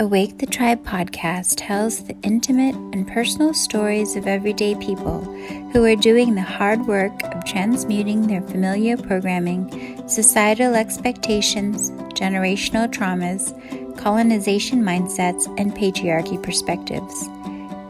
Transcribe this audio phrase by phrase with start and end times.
[0.00, 5.22] Awake the Tribe podcast tells the intimate and personal stories of everyday people
[5.72, 13.54] who are doing the hard work of transmuting their familiar programming, societal expectations, generational traumas,
[13.96, 17.28] colonization mindsets, and patriarchy perspectives.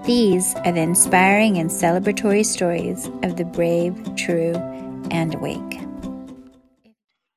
[0.07, 4.52] These are the inspiring and celebratory stories of the brave, true,
[5.11, 5.80] and awake.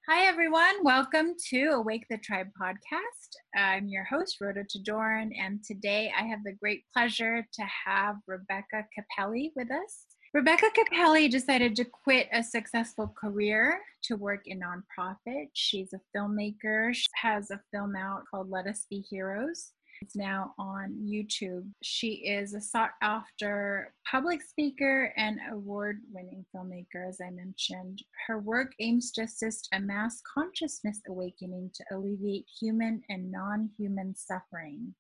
[0.10, 0.84] Hi, everyone.
[0.84, 3.36] Welcome to Awake the Tribe podcast.
[3.54, 8.86] I'm your host, Rhoda Tadoran, and today I have the great pleasure to have Rebecca
[8.98, 10.06] Capelli with us.
[10.34, 15.48] Rebecca Capelli decided to quit a successful career to work in nonprofit.
[15.52, 19.74] She's a filmmaker, she has a film out called Let Us Be Heroes.
[20.02, 21.68] It's now on YouTube.
[21.82, 28.04] She is a sought after public speaker and award winning filmmaker, as I mentioned.
[28.28, 34.16] Her work aims to assist a mass consciousness awakening to alleviate human and non human
[34.16, 34.94] suffering.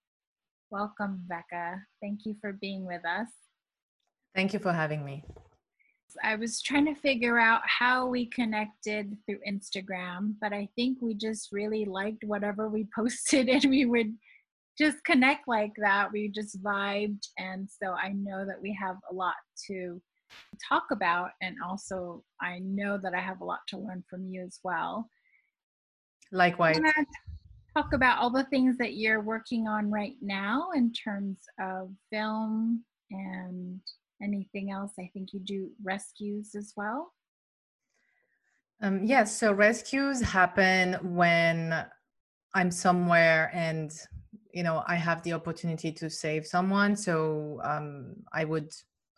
[0.71, 1.81] Welcome, Becca.
[2.01, 3.29] Thank you for being with us.
[4.35, 5.23] Thank you for having me.
[6.23, 11.13] I was trying to figure out how we connected through Instagram, but I think we
[11.13, 14.13] just really liked whatever we posted and we would
[14.77, 16.11] just connect like that.
[16.11, 17.25] We just vibed.
[17.37, 19.35] And so I know that we have a lot
[19.67, 20.01] to
[20.67, 21.31] talk about.
[21.41, 25.09] And also, I know that I have a lot to learn from you as well.
[26.31, 26.79] Likewise.
[27.75, 32.83] Talk about all the things that you're working on right now in terms of film
[33.11, 33.79] and
[34.21, 34.93] anything else.
[34.99, 37.13] I think you do rescues as well.
[38.81, 41.85] Um, yes, so rescues happen when
[42.53, 43.91] I'm somewhere and
[44.57, 48.71] you know i have the opportunity to save someone so um, i would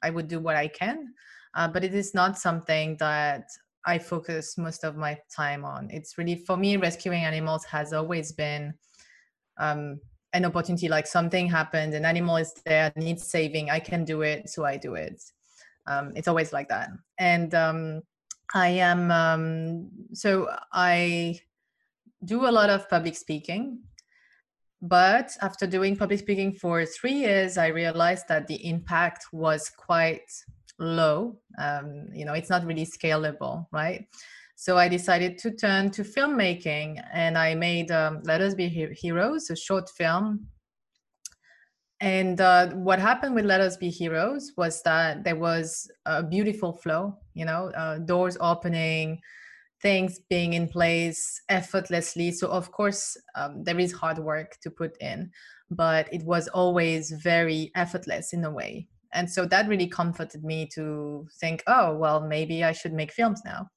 [0.03, 1.13] i would do what i can
[1.55, 3.45] uh, but it is not something that
[3.85, 5.89] i focus most of my time on.
[5.89, 8.73] It's really for me rescuing animals has always been
[9.57, 9.99] um,
[10.33, 14.49] an opportunity like something happened an animal is there needs saving i can do it
[14.49, 15.23] so i do it.
[15.87, 16.89] Um, it's always like that.
[17.17, 18.01] And um,
[18.53, 21.39] i am um, so i
[22.25, 23.79] do a lot of public speaking
[24.81, 30.31] but after doing public speaking for three years, I realized that the impact was quite
[30.77, 31.37] low.
[31.57, 34.07] Um, you know, it's not really scalable, right?
[34.55, 39.49] So I decided to turn to filmmaking and I made um, Let Us Be Heroes,
[39.49, 40.47] a short film.
[42.01, 46.71] And uh, what happened with Let Us Be Heroes was that there was a beautiful
[46.71, 49.19] flow, you know, uh, doors opening,
[49.81, 52.31] things being in place effortlessly.
[52.31, 55.31] So, of course, um, there is hard work to put in,
[55.71, 58.87] but it was always very effortless in a way.
[59.13, 63.41] And so that really comforted me to think, oh, well, maybe I should make films
[63.43, 63.69] now.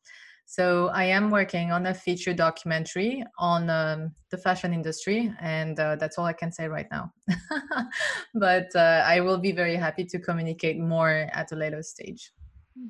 [0.44, 5.96] So I am working on a feature documentary on um, the fashion industry, and uh,
[5.96, 7.10] that's all I can say right now.
[8.34, 12.32] but uh, I will be very happy to communicate more at a later stage.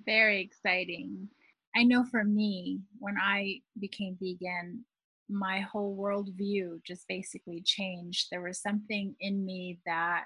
[0.05, 1.29] Very exciting.
[1.75, 4.85] I know for me, when I became vegan,
[5.29, 8.29] my whole worldview just basically changed.
[8.31, 10.25] There was something in me that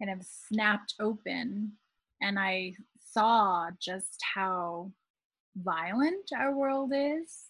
[0.00, 1.72] kind of snapped open,
[2.20, 2.74] and I
[3.12, 4.92] saw just how
[5.56, 7.44] violent our world is.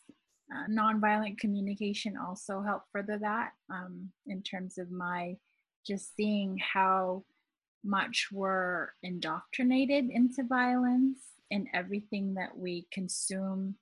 [0.52, 5.36] Uh, nonviolent communication also helped further that um, in terms of my
[5.86, 7.24] just seeing how
[7.84, 11.18] much we're indoctrinated into violence
[11.52, 13.74] in everything that we consume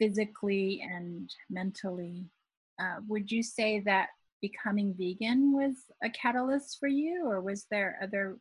[0.00, 2.26] physically and mentally.
[2.80, 4.08] Uh, would you say that
[4.42, 8.36] becoming vegan was a catalyst for you, or was there other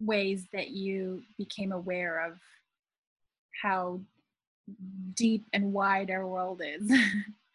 [0.00, 2.38] ways that you became aware of
[3.60, 4.00] how
[5.14, 6.92] deep and wide our world is?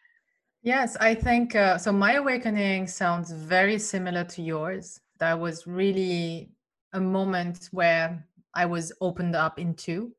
[0.62, 1.92] yes, I think uh, so.
[1.92, 5.00] My awakening sounds very similar to yours.
[5.18, 6.50] That was really
[6.92, 8.22] a moment where
[8.56, 10.12] I was opened up into,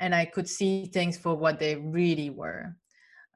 [0.00, 2.76] and I could see things for what they really were.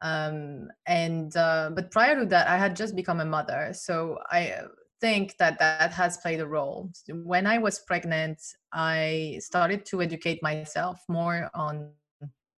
[0.03, 4.62] Um, and uh, but prior to that, I had just become a mother, so I
[5.00, 6.91] think that that has played a role.
[7.08, 8.38] When I was pregnant,
[8.73, 11.93] I started to educate myself more on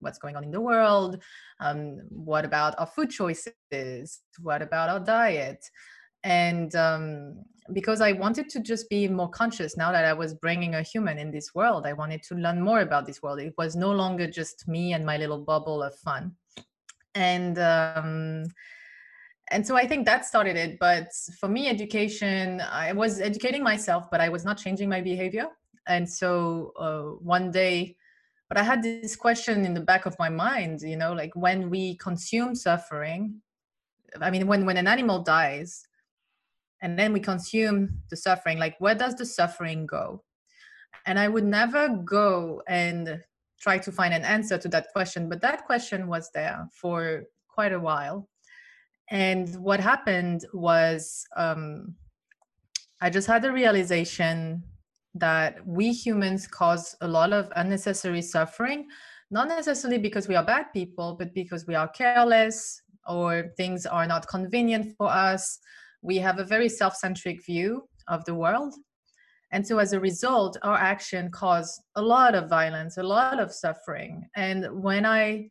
[0.02, 1.22] what's going on in the world
[1.60, 5.64] um, what about our food choices what about our diet
[6.24, 10.74] and um, because I wanted to just be more conscious now that I was bringing
[10.74, 11.86] a human in this world.
[11.86, 13.40] I wanted to learn more about this world.
[13.40, 16.32] It was no longer just me and my little bubble of fun.
[17.14, 18.44] And um,
[19.50, 20.78] and so I think that started it.
[20.78, 21.08] But
[21.38, 25.48] for me, education, I was educating myself, but I was not changing my behavior.
[25.86, 27.96] And so uh, one day,
[28.48, 31.68] but I had this question in the back of my mind, you know, like when
[31.70, 33.42] we consume suffering,
[34.20, 35.86] I mean, when when an animal dies,
[36.82, 38.58] and then we consume the suffering.
[38.58, 40.22] Like where does the suffering go?
[41.06, 43.20] And i would never go and
[43.60, 47.72] try to find an answer to that question but that question was there for quite
[47.72, 48.28] a while.
[49.10, 51.94] And what happened was um,
[53.00, 54.62] i just had a realization
[55.14, 58.86] that we humans cause a lot of unnecessary suffering
[59.30, 64.06] not necessarily because we are bad people but because we are careless or things are
[64.06, 65.58] not convenient for us
[66.02, 68.74] we have a very self-centric view of the world.
[69.52, 73.52] And so as a result our action caused a lot of violence a lot of
[73.52, 74.26] suffering.
[74.36, 75.50] And when i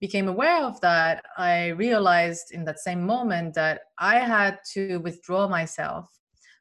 [0.00, 5.46] became aware of that i realized in that same moment that i had to withdraw
[5.48, 6.06] myself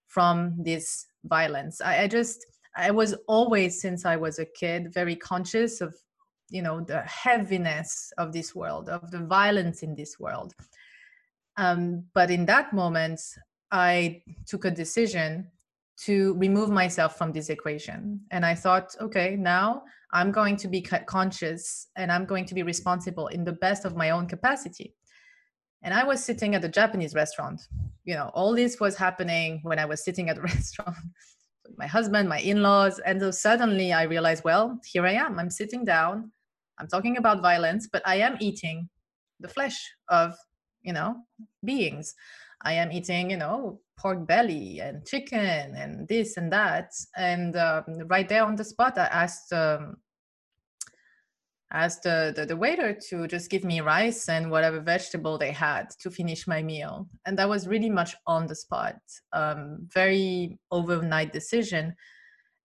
[0.07, 1.81] from this violence.
[1.81, 2.45] I, I just
[2.75, 5.93] i was always since i was a kid very conscious of
[6.49, 10.53] you know the heaviness of this world of the violence in this world
[11.61, 13.21] um, but in that moment,
[13.71, 15.51] I took a decision
[16.05, 18.21] to remove myself from this equation.
[18.31, 22.63] And I thought, okay, now I'm going to be conscious and I'm going to be
[22.63, 24.95] responsible in the best of my own capacity.
[25.83, 27.61] And I was sitting at a Japanese restaurant.
[28.05, 30.97] You know, all this was happening when I was sitting at a restaurant
[31.63, 32.97] with my husband, my in laws.
[33.05, 35.37] And so suddenly I realized, well, here I am.
[35.37, 36.31] I'm sitting down.
[36.79, 38.89] I'm talking about violence, but I am eating
[39.39, 39.77] the flesh
[40.09, 40.35] of
[40.83, 41.15] you know
[41.63, 42.15] beings.
[42.63, 46.91] I am eating you know pork belly and chicken and this and that.
[47.15, 49.97] And um, right there on the spot i asked um,
[51.73, 55.89] asked the, the, the waiter to just give me rice and whatever vegetable they had
[56.01, 57.07] to finish my meal.
[57.25, 58.97] And that was really much on the spot.
[59.31, 61.95] Um, very overnight decision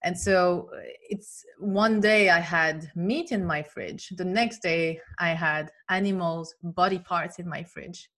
[0.07, 0.79] and so uh,
[1.11, 4.11] it's one day I had meat in my fridge.
[4.17, 8.09] The next day I had animals' body parts in my fridge.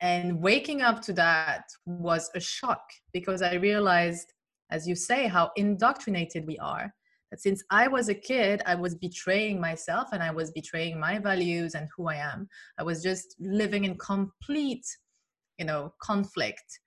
[0.00, 4.32] And waking up to that was a shock because I realized,
[4.70, 6.94] as you say, how indoctrinated we are.
[7.32, 11.18] That since I was a kid, I was betraying myself and I was betraying my
[11.18, 12.48] values and who I am.
[12.78, 14.86] I was just living in complete,
[15.58, 16.78] you know, conflict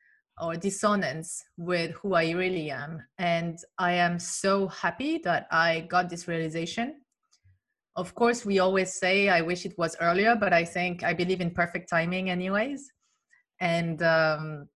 [0.41, 3.03] or dissonance with who I really am.
[3.17, 7.01] And I am so happy that I got this realization.
[7.95, 11.41] Of course, we always say, I wish it was earlier, but I think I believe
[11.41, 12.91] in perfect timing, anyways.
[13.59, 14.67] And um,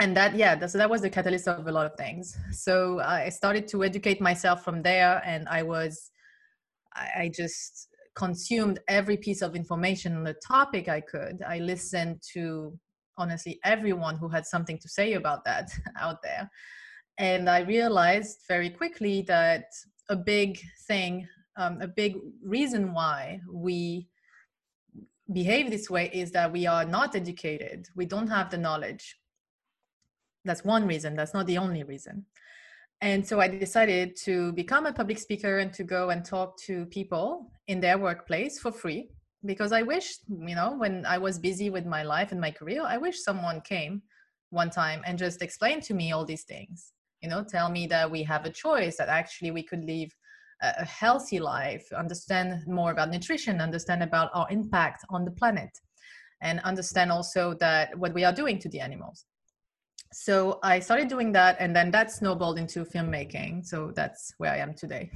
[0.00, 3.00] and that yeah that, so that was the catalyst of a lot of things so
[3.00, 6.10] i started to educate myself from there and i was
[6.94, 12.22] i, I just consumed every piece of information on the topic i could i listened
[12.32, 12.78] to
[13.20, 15.70] honestly everyone who had something to say about that
[16.00, 16.50] out there.
[17.18, 19.66] And I realized very quickly that
[20.08, 20.58] a big
[20.88, 24.08] thing, um, a big reason why we
[25.32, 27.86] behave this way is that we are not educated.
[27.94, 29.16] We don't have the knowledge.
[30.44, 31.14] That's one reason.
[31.14, 32.24] That's not the only reason.
[33.02, 36.86] And so I decided to become a public speaker and to go and talk to
[36.86, 39.10] people in their workplace for free
[39.44, 42.82] because I wish, you know, when I was busy with my life and my career,
[42.84, 44.02] I wish someone came
[44.50, 46.92] one time and just explained to me all these things.
[47.22, 50.10] You know, tell me that we have a choice, that actually we could live
[50.62, 55.70] a healthy life, understand more about nutrition, understand about our impact on the planet,
[56.42, 59.24] and understand also that what we are doing to the animals.
[60.12, 63.64] So I started doing that, and then that snowballed into filmmaking.
[63.64, 65.10] So that's where I am today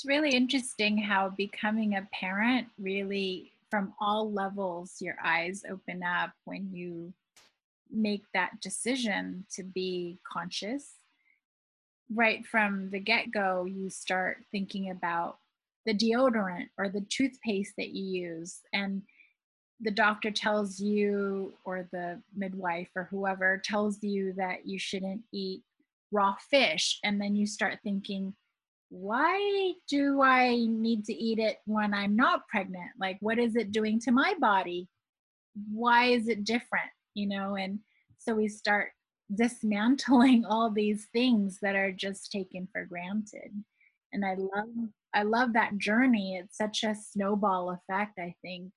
[0.00, 6.30] it's really interesting how becoming a parent really from all levels your eyes open up
[6.46, 7.12] when you
[7.92, 10.94] make that decision to be conscious.
[12.14, 15.36] Right from the get-go you start thinking about
[15.84, 19.02] the deodorant or the toothpaste that you use and
[19.82, 25.62] the doctor tells you or the midwife or whoever tells you that you shouldn't eat
[26.10, 28.32] raw fish and then you start thinking
[28.90, 32.90] why do I need to eat it when I'm not pregnant?
[32.98, 34.88] Like, what is it doing to my body?
[35.72, 36.90] Why is it different?
[37.14, 37.78] You know, and
[38.18, 38.90] so we start
[39.34, 43.52] dismantling all these things that are just taken for granted.
[44.12, 44.68] And I love
[45.14, 46.36] I love that journey.
[46.36, 48.70] It's such a snowball effect, I think.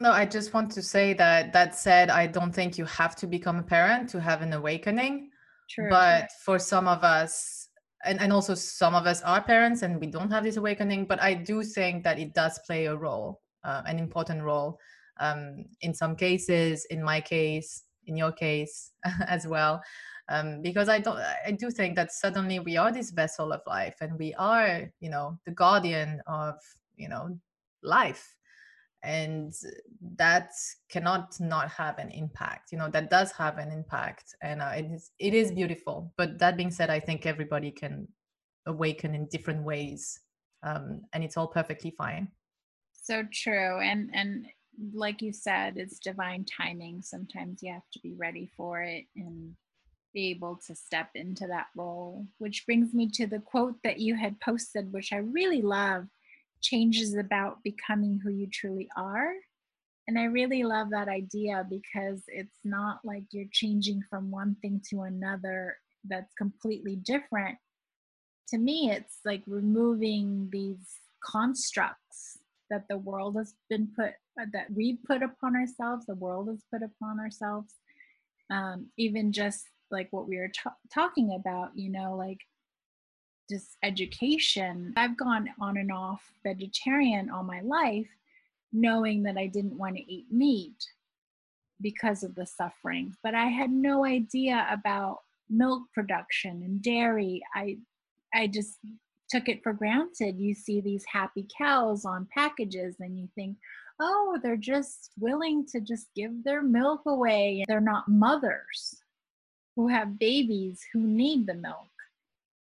[0.00, 3.26] No, I just want to say that that said, I don't think you have to
[3.26, 5.30] become a parent to have an awakening.
[5.70, 5.88] True.
[5.90, 7.65] But for some of us,
[8.04, 11.20] and, and also some of us are parents and we don't have this awakening but
[11.22, 14.78] i do think that it does play a role uh, an important role
[15.18, 18.92] um, in some cases in my case in your case
[19.28, 19.82] as well.
[20.28, 23.94] Um, because i don't i do think that suddenly we are this vessel of life
[24.00, 26.56] and we are you know the guardian of
[26.96, 27.38] you know
[27.84, 28.34] life
[29.06, 29.54] and
[30.16, 30.50] that
[30.90, 34.86] cannot not have an impact you know that does have an impact and uh, it
[34.92, 36.12] is it is beautiful.
[36.18, 38.08] But that being said i think everybody can
[38.66, 40.20] awaken in different ways
[40.64, 42.28] um, and it's all perfectly fine.
[42.92, 44.46] So true and and
[44.92, 47.00] like you said it's divine timing.
[47.00, 49.54] Sometimes you have to be ready for it and
[50.12, 54.16] be able to step into that role which brings me to the quote that you
[54.16, 56.06] had posted which i really love
[56.62, 59.32] change is about becoming who you truly are.
[60.08, 64.80] And i really love that idea because it's not like you're changing from one thing
[64.90, 65.76] to another
[66.08, 67.58] that's completely different.
[68.48, 72.38] To me it's like removing these constructs
[72.70, 74.12] that the world has been put
[74.52, 77.74] that we put upon ourselves the world has put upon ourselves.
[78.48, 82.38] Um, even just like what we were t- talking about you know like
[83.48, 88.08] just education i've gone on and off vegetarian all my life
[88.72, 90.86] knowing that i didn't want to eat meat
[91.80, 93.14] because of the suffering.
[93.22, 97.42] But i had no idea about milk production and dairy.
[97.54, 97.78] I
[98.34, 98.78] i just
[99.28, 100.38] took it for granted.
[100.38, 103.56] You see these happy cows on packages and you think
[104.00, 107.64] oh they're just willing to just give their milk away.
[107.68, 108.96] They're not mothers
[109.74, 111.88] who have babies who need the milk.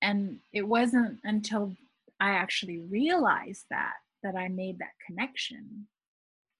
[0.02, 1.74] And it wasn't until
[2.20, 5.86] I actually realized that that I made that connection.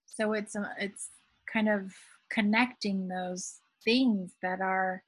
[0.07, 1.09] So it's a, it's
[1.53, 1.93] kind of
[2.31, 5.03] connecting those things that are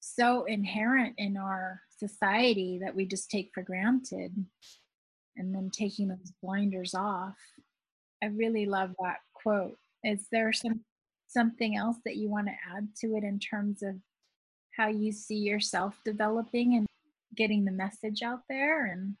[0.00, 4.32] so inherent in our society that we just take for granted
[5.36, 7.36] and then taking those blinders off.
[8.22, 9.78] I really love that quote.
[10.04, 10.80] Is there some
[11.26, 13.96] something else that you want to add to it in terms of
[14.76, 16.86] how you see yourself developing and
[17.36, 19.14] getting the message out there and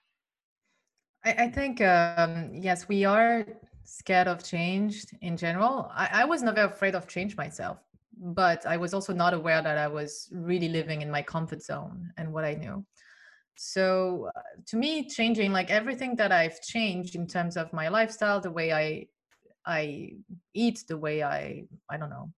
[1.24, 3.44] i, think um, yes we are
[3.84, 7.78] scared of change in general I, I was never afraid of change myself
[8.18, 12.12] but i was also not aware that i was really living in my comfort zone
[12.16, 12.84] and what i knew
[13.56, 18.40] so uh, to me changing like everything that i've changed in terms of my lifestyle
[18.40, 19.06] the way i
[19.66, 20.12] i
[20.54, 22.30] eat the way i i don't know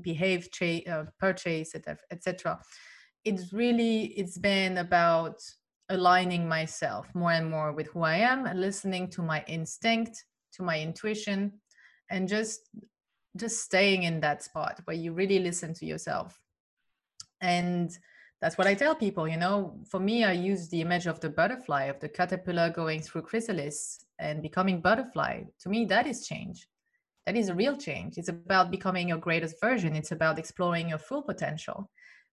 [0.00, 1.74] behave, cha- uh, purchase,
[2.10, 2.60] etc.
[3.24, 5.40] It's really it's been about
[5.88, 10.62] aligning myself more and more with who I am and listening to my instinct, to
[10.62, 11.60] my intuition,
[12.10, 12.60] and just
[13.36, 16.40] just staying in that spot where you really listen to yourself.
[17.40, 17.96] And
[18.40, 21.28] that's what I tell people, you know, for me, I use the image of the
[21.28, 25.42] butterfly, of the caterpillar going through chrysalis and becoming butterfly.
[25.60, 26.66] To me, that is change
[27.28, 30.96] that is a real change it's about becoming your greatest version it's about exploring your
[30.96, 31.90] full potential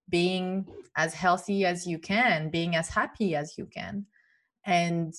[0.10, 0.66] being
[0.98, 4.06] as healthy as you can being as happy as you can.
[4.66, 5.14] And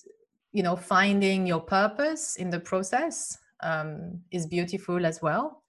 [0.52, 5.62] you know finding your purpose in the process um, is beautiful as well.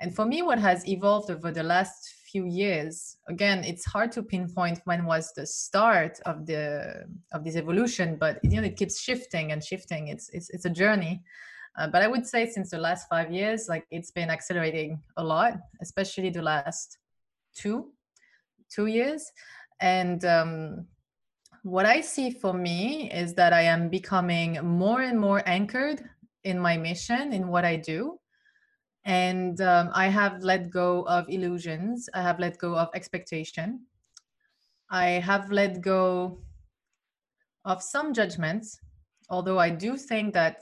[0.00, 4.22] And for me what has evolved over the last few years again it's hard to
[4.22, 9.00] pinpoint when was the start of the of this evolution but you know it keeps
[9.00, 10.08] shifting and shifting.
[10.08, 11.22] It's it's, it's a journey.
[11.78, 15.24] Uh, but I would say since the last five years, like it's been accelerating a
[15.24, 16.98] lot, especially the last
[17.54, 17.92] two,
[18.70, 19.30] two years.
[19.80, 20.86] And um,
[21.62, 26.02] what I see for me is that I am becoming more and more anchored
[26.44, 28.18] in my mission, in what I do.
[29.04, 32.08] And um, I have let go of illusions.
[32.14, 33.86] I have let go of expectation.
[34.90, 36.38] I have let go
[37.64, 38.78] of some judgments,
[39.28, 40.60] although I do think that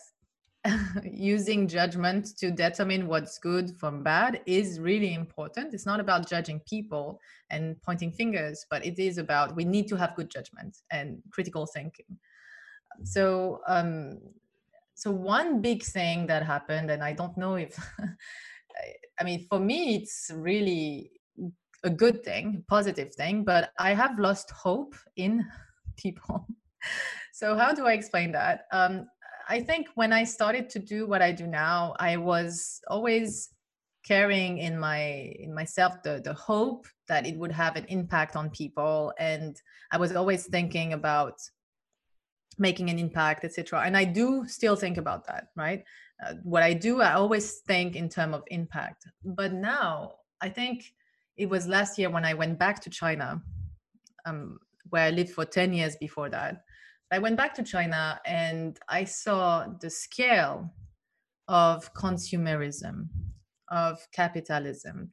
[1.05, 5.75] using judgment to determine what's good from bad is really important.
[5.75, 9.97] It's not about judging people and pointing fingers, but it is about we need to
[9.97, 12.19] have good judgment and critical thinking.
[13.03, 14.21] So, um,
[14.95, 17.77] so one big thing that happened, and I don't know if,
[19.21, 21.11] I mean, for me, it's really
[21.83, 25.45] a good thing, positive thing, but I have lost hope in
[25.97, 26.47] people.
[27.33, 28.67] so how do I explain that?
[28.73, 29.07] Um,
[29.49, 33.51] I think when I started to do what I do now, I was always
[34.05, 38.51] carrying in my in myself the the hope that it would have an impact on
[38.51, 39.13] people.
[39.19, 39.61] And
[39.93, 41.37] i was always thinking about
[42.59, 45.83] making an impact etc and i do still think about that right?
[46.25, 49.07] Uh, what i do i always think in terms of impact.
[49.25, 50.93] But now i think
[51.37, 53.43] it was last year when i went back to china
[54.27, 54.59] um,
[54.91, 56.63] where i lived for 10 years before that
[57.15, 60.69] I went back to China and I saw the scale
[61.47, 63.07] of consumerism,
[63.69, 65.13] of capitalism.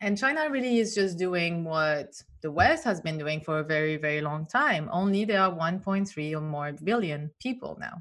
[0.00, 3.98] And China really is just doing what the West has been doing for a very,
[3.98, 4.88] very long time.
[4.90, 7.98] Only there are 1.3 or more billion people now.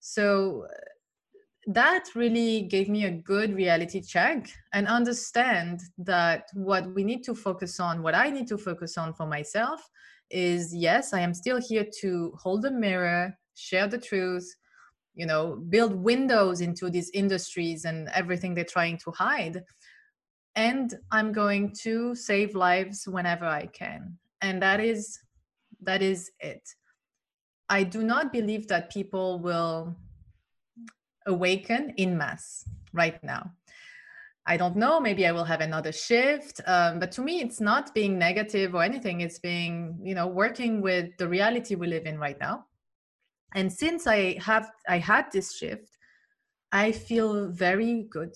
[0.00, 0.66] So
[1.66, 7.34] that really gave me a good reality check and understand that what we need to
[7.34, 9.80] focus on, what I need to focus on for myself
[10.30, 14.48] is yes, I am still here to hold the mirror, share the truth,
[15.14, 19.62] you know, build windows into these industries and everything they're trying to hide.
[20.56, 24.18] And I'm going to save lives whenever I can.
[24.40, 25.18] And that is
[25.82, 26.62] that is it.
[27.68, 29.96] I do not believe that people will
[31.26, 33.52] awaken in mass right now.
[34.50, 36.60] I don't know, maybe I will have another shift.
[36.66, 39.20] Um, but to me, it's not being negative or anything.
[39.20, 42.66] It's being, you know, working with the reality we live in right now.
[43.54, 45.96] And since I have, I had this shift,
[46.72, 48.34] I feel very good.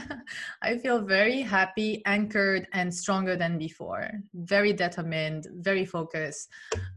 [0.62, 4.10] I feel very happy, anchored, and stronger than before.
[4.32, 6.48] Very determined, very focused.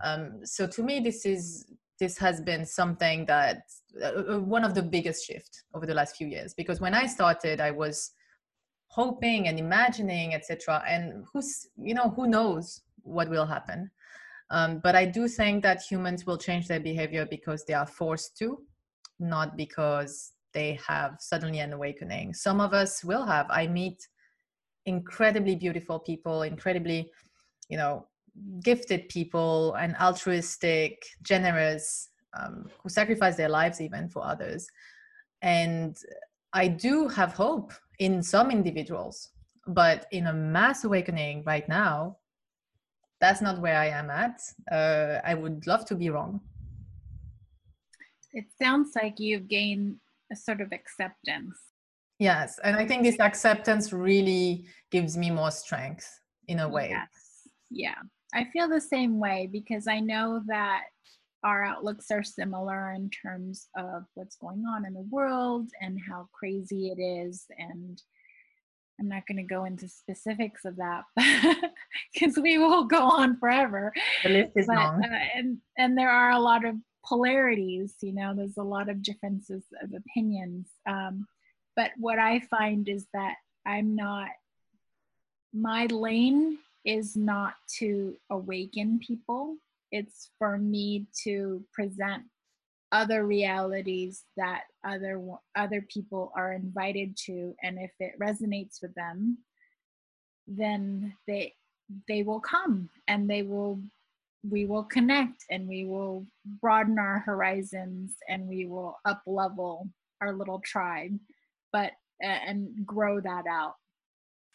[0.01, 1.65] Um, so to me, this is
[1.99, 3.63] this has been something that
[4.01, 6.53] uh, uh one of the biggest shift over the last few years.
[6.53, 8.11] Because when I started, I was
[8.93, 10.83] hoping and imagining, etc.
[10.87, 13.89] And who's you know who knows what will happen.
[14.49, 18.37] Um, but I do think that humans will change their behavior because they are forced
[18.37, 18.59] to,
[19.19, 22.33] not because they have suddenly an awakening.
[22.33, 23.47] Some of us will have.
[23.49, 24.07] I meet
[24.85, 27.09] incredibly beautiful people, incredibly,
[27.69, 28.07] you know,
[28.63, 32.09] gifted people and altruistic, generous,
[32.39, 34.67] um, who sacrifice their lives even for others.
[35.41, 35.97] And
[36.53, 37.73] I do have hope
[38.03, 39.29] in some individuals,
[39.65, 42.17] but in a mass awakening right now,
[43.21, 44.41] that's not where I am at.
[44.69, 46.41] Uh, I would love to be wrong.
[48.33, 49.95] It sounds like you've gained
[50.33, 51.57] a sort of acceptance.
[52.19, 56.07] Yes, and I think this acceptance really gives me more strength
[56.49, 56.89] in a way.
[56.89, 57.47] Yes.
[57.71, 58.01] Yeah,
[58.33, 60.83] I feel the same way because I know that
[61.43, 66.27] our outlooks are similar in terms of what's going on in the world and how
[66.33, 68.01] crazy it is and
[68.99, 71.03] I'm not going to go into specifics of that
[72.13, 73.91] because we will go on forever.
[74.23, 75.03] The list is but, long.
[75.03, 76.75] Uh, and, and there are a lot of
[77.05, 80.67] polarities, you know, there's a lot of differences of opinions.
[80.87, 81.27] Um,
[81.75, 84.29] but what I find is that I'm not,
[85.53, 89.57] my lane is not to awaken people,
[89.93, 92.23] it's for me to present
[92.91, 95.21] other realities that other
[95.55, 99.37] other people are invited to and if it resonates with them
[100.47, 101.53] then they
[102.07, 103.79] they will come and they will
[104.49, 106.25] we will connect and we will
[106.61, 109.87] broaden our horizons and we will up level
[110.21, 111.17] our little tribe
[111.71, 113.75] but and grow that out.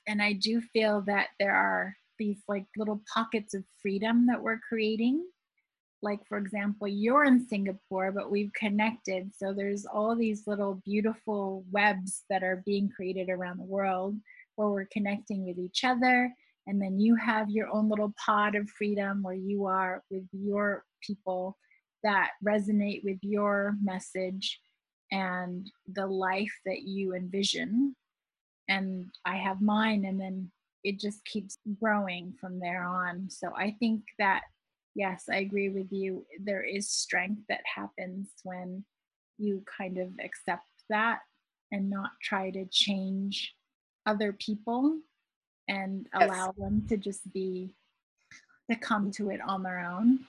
[0.07, 4.61] And i do feel that there are these like little pockets of freedom that we're
[4.69, 5.25] creating.
[6.01, 11.65] Like for example you're in singapore but we've connected so there's all these little beautiful
[11.73, 14.15] webs that are being created around the world
[14.55, 16.33] where we're connecting with each other
[16.69, 20.85] and then you have your own little pod of freedom where you are with your
[21.03, 21.57] people
[22.05, 24.61] that resonate with your message
[25.11, 27.97] and the life that you envision.
[28.69, 30.51] And i have mine and then
[30.85, 34.43] it just keeps growing from there on so i think that
[34.99, 36.27] yes, I agree with you.
[36.41, 38.85] There is strength that happens when
[39.39, 41.21] you kind of accept that
[41.71, 43.55] and not try to change
[44.07, 44.99] other people
[45.69, 46.29] and yes.
[46.29, 47.77] allow them to just be
[48.69, 50.21] to come to it on their own.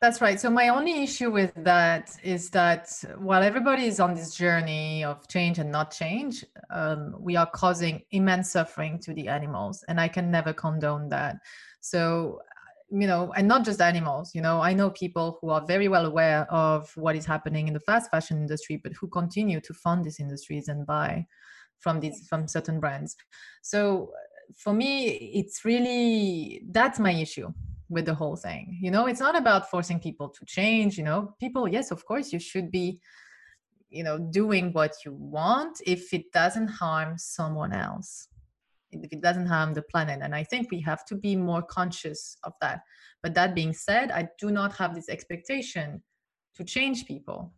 [0.00, 0.38] That's right.
[0.38, 5.26] So my only issue with that is that while everybody is on this journey of
[5.26, 10.06] change and not change, um, we are causing immense suffering to the animals, and I
[10.06, 11.38] can never condone that.
[11.80, 12.40] So
[12.90, 16.06] you know and not just animals you know i know people who are very well
[16.06, 20.04] aware of what is happening in the fast fashion industry but who continue to fund
[20.04, 21.26] these industries and buy
[21.80, 23.14] from these from certain brands
[23.60, 24.10] so
[24.56, 27.52] for me it's really that's my issue
[27.88, 31.34] with the whole thing you know it's not about forcing people to change you know
[31.40, 33.00] people yes of course you should be
[33.90, 38.28] you know doing what you want if it doesn't harm someone else
[38.92, 40.20] if it doesn't harm the planet.
[40.22, 42.82] And I think we have to be more conscious of that.
[43.22, 46.02] But that being said, I do not have this expectation
[46.54, 47.52] to change people.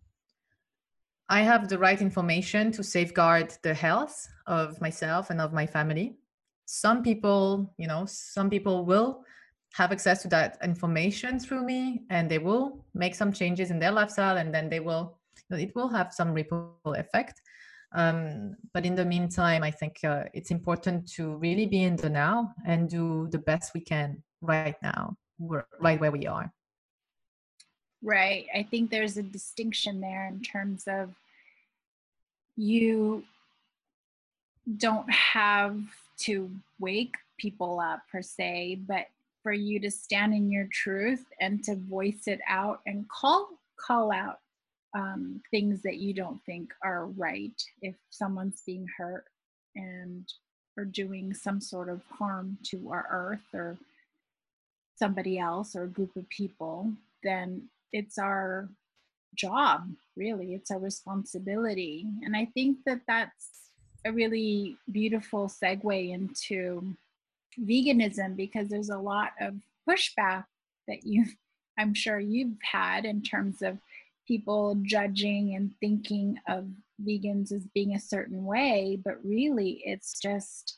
[1.28, 6.16] I have the right information to safeguard the health of myself and of my family.
[6.66, 9.24] Some people, you know, some people will
[9.74, 13.92] have access to that information through me and they will make some changes in their
[13.92, 15.18] lifestyle and then they will
[15.50, 17.40] it will have some ripple effect
[17.92, 22.09] um, but in the meantime, I think uh, it's important to really be in the
[22.09, 25.16] now and do the best we can right now,
[25.80, 26.52] right where we are.
[28.02, 28.46] Right.
[28.54, 31.11] I think there's a distinction there in terms of
[32.56, 33.24] you
[34.76, 35.76] don't have
[36.18, 39.06] to wake people up per se, but
[39.42, 43.48] for you to stand in your truth and to voice it out and call
[43.79, 44.38] call out
[44.94, 49.24] um, things that you don't think are right if someone's being hurt
[49.76, 50.29] and
[50.76, 53.79] or doing some sort of harm to our earth or
[54.96, 58.68] somebody else or a group of people then it's our
[59.35, 60.55] job really.
[60.55, 62.07] It's our responsibility.
[62.22, 63.70] And i think that that's
[64.07, 66.96] a really beautiful segue into
[67.58, 69.54] veganism because there's a lot of
[69.88, 70.44] pushback
[70.88, 71.24] that you
[71.78, 73.78] I'm sure you've had in terms of
[74.26, 76.66] people judging and thinking of
[77.02, 80.76] vegans as being a certain way, but really it's just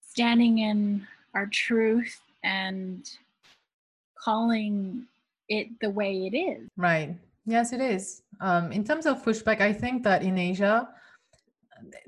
[0.00, 3.10] standing in our truth and
[4.18, 5.06] calling
[5.48, 6.68] it the way it is.
[6.76, 7.14] Right.
[7.44, 8.22] Yes, it is.
[8.40, 10.88] Um, in terms of pushback, I think that in Asia,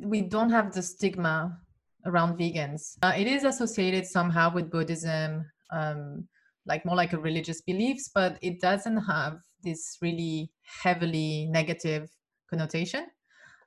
[0.01, 1.61] we don't have the stigma
[2.09, 2.97] around vegans.
[3.03, 6.27] Uh, it is associated somehow with Buddhism, um,
[6.67, 10.51] like more like a religious beliefs, but it doesn't have this really
[10.83, 12.11] heavily negative
[12.51, 13.07] connotation,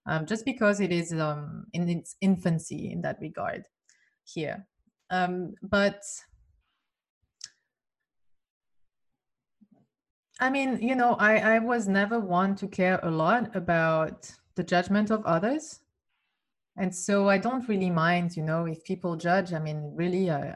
[0.08, 3.64] um, just because it is um, in its infancy in that regard
[4.24, 4.68] here.
[5.10, 6.02] Um, but
[10.40, 14.64] I mean, you know, I, I was never one to care a lot about the
[14.64, 15.82] judgment of others
[16.78, 20.54] and so i don't really mind you know if people judge i mean really uh,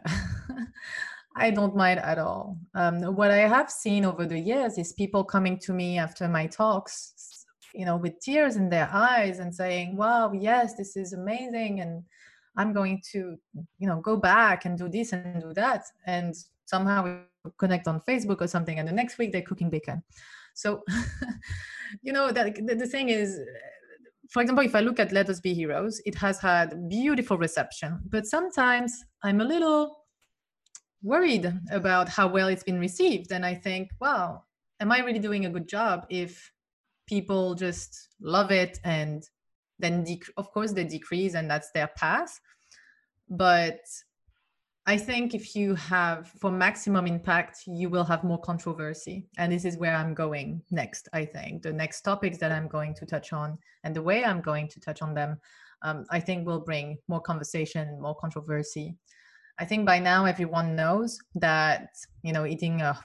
[1.35, 2.57] i don't mind at all.
[2.73, 6.47] Um, what i have seen over the years is people coming to me after my
[6.47, 11.81] talks you know with tears in their eyes and saying wow yes this is amazing
[11.81, 12.03] and
[12.55, 13.37] i'm going to
[13.79, 16.33] you know go back and do this and do that and
[16.65, 20.01] somehow we connect on facebook or something and the next week they're cooking bacon.
[20.53, 20.83] So
[22.01, 23.39] you know that the, the thing is
[24.29, 27.99] for example, if I look at Let Us Be Heroes, it has had beautiful reception,
[28.09, 29.97] but sometimes I'm a little
[31.03, 33.31] worried about how well it's been received.
[33.31, 34.43] And I think, wow,
[34.79, 36.51] am I really doing a good job if
[37.07, 39.23] people just love it and
[39.77, 42.39] then, dec- of course, they decrease and that's their path.
[43.29, 43.79] But
[44.87, 49.25] I think if you have, for maximum impact, you will have more controversy.
[49.39, 51.63] And this is where I'm going next, I think.
[51.63, 54.79] The next topics that I'm going to touch on and the way I'm going to
[54.79, 55.39] touch on them,
[55.81, 58.95] um, I think will bring more conversation, more controversy.
[59.57, 61.89] I think by now everyone knows that,
[62.21, 62.99] you know, eating a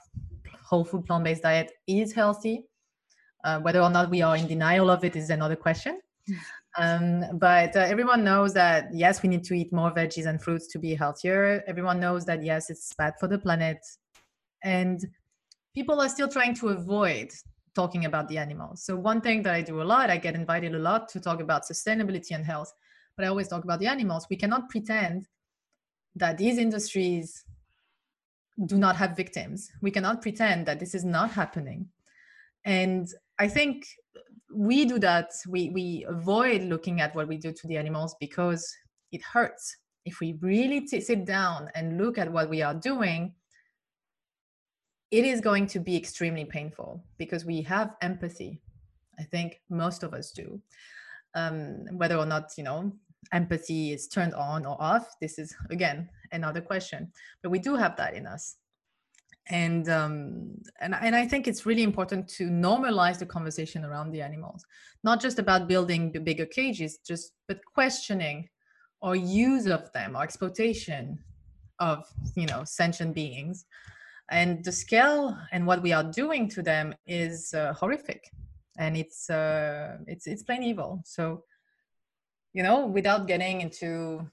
[0.63, 2.65] whole food plant based diet is healthy.
[3.43, 5.99] Uh, whether or not we are in denial of it is another question.
[6.77, 10.67] Um, but uh, everyone knows that yes, we need to eat more veggies and fruits
[10.67, 11.63] to be healthier.
[11.67, 13.79] Everyone knows that yes, it's bad for the planet.
[14.63, 15.05] And
[15.73, 17.31] people are still trying to avoid
[17.75, 18.83] talking about the animals.
[18.83, 21.41] So, one thing that I do a lot, I get invited a lot to talk
[21.41, 22.73] about sustainability and health,
[23.15, 24.27] but I always talk about the animals.
[24.29, 25.27] We cannot pretend
[26.15, 27.45] that these industries
[28.65, 29.71] do not have victims.
[29.81, 31.87] We cannot pretend that this is not happening.
[32.65, 33.07] And
[33.39, 33.87] I think
[34.53, 38.73] we do that we we avoid looking at what we do to the animals because
[39.11, 39.77] it hurts.
[40.05, 43.33] If we really t- sit down and look at what we are doing
[45.11, 48.61] it is going to be extremely painful because we have empathy
[49.19, 50.59] i think most of us do.
[51.33, 52.91] Um, whether or not you know
[53.31, 57.11] empathy is turned on or off this is again another question
[57.41, 58.57] but we do have that in us
[59.49, 64.21] and um, and and I think it's really important to normalize the conversation around the
[64.21, 64.65] animals,
[65.03, 68.49] not just about building bigger cages, just but questioning
[69.01, 71.19] our use of them, our exploitation
[71.79, 73.65] of you know sentient beings,
[74.29, 78.29] and the scale and what we are doing to them is uh, horrific,
[78.77, 81.01] and it's uh, it's it's plain evil.
[81.03, 81.43] So,
[82.53, 84.29] you know, without getting into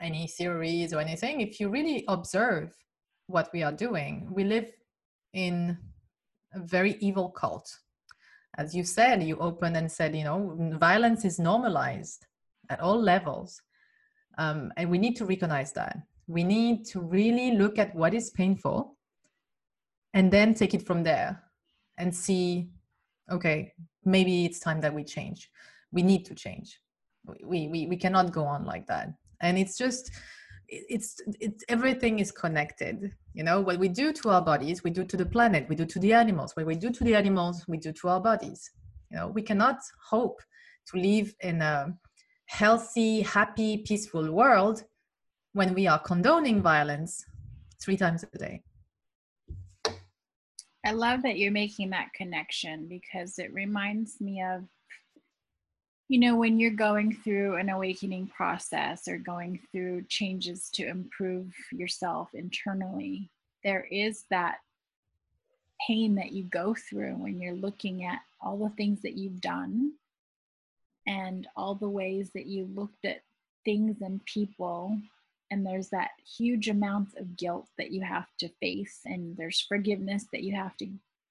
[0.00, 2.76] any theories or anything, if you really observe
[3.28, 4.26] what we are doing.
[4.30, 4.66] We live
[5.32, 5.78] in
[6.52, 7.70] a very evil cult.
[8.56, 12.26] As you said, you opened and said, you know, violence is normalized
[12.70, 13.60] at all levels.
[14.38, 15.98] Um, and we need to recognize that.
[16.26, 18.96] We need to really look at what is painful
[20.14, 21.42] and then take it from there
[21.98, 22.70] and see,
[23.30, 23.72] okay,
[24.04, 25.50] maybe it's time that we change.
[25.92, 26.80] We need to change.
[27.44, 29.12] We, we, we cannot go on like that.
[29.40, 30.10] And it's just,
[30.68, 33.60] it's it's everything is connected you know?
[33.60, 36.12] What we do to our bodies we do to the planet we do to the
[36.12, 36.56] animals.
[36.56, 38.70] What we do to the animals we do to our bodies.
[39.10, 39.78] You know we cannot
[40.10, 40.40] hope
[40.88, 41.94] to live in a
[42.46, 44.82] healthy happy peaceful world
[45.52, 47.24] when we are condoning violence
[47.80, 48.62] three times a day.
[50.84, 54.64] I love that you're making that connection because it reminds me of
[56.08, 61.52] you know, when you're going through an awakening process or going through changes to improve
[61.70, 63.30] yourself internally,
[63.62, 64.56] there is that
[65.86, 69.92] pain that you go through when you're looking at all the things that you've done
[71.06, 73.20] and all the ways that you looked at
[73.66, 74.98] things and people.
[75.50, 80.24] And there's that huge amount of guilt that you have to face and there's forgiveness
[80.32, 80.88] that you have to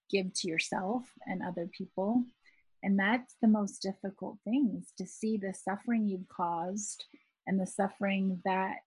[0.09, 2.23] give to yourself and other people
[2.83, 7.05] and that's the most difficult thing is to see the suffering you've caused
[7.45, 8.77] and the suffering that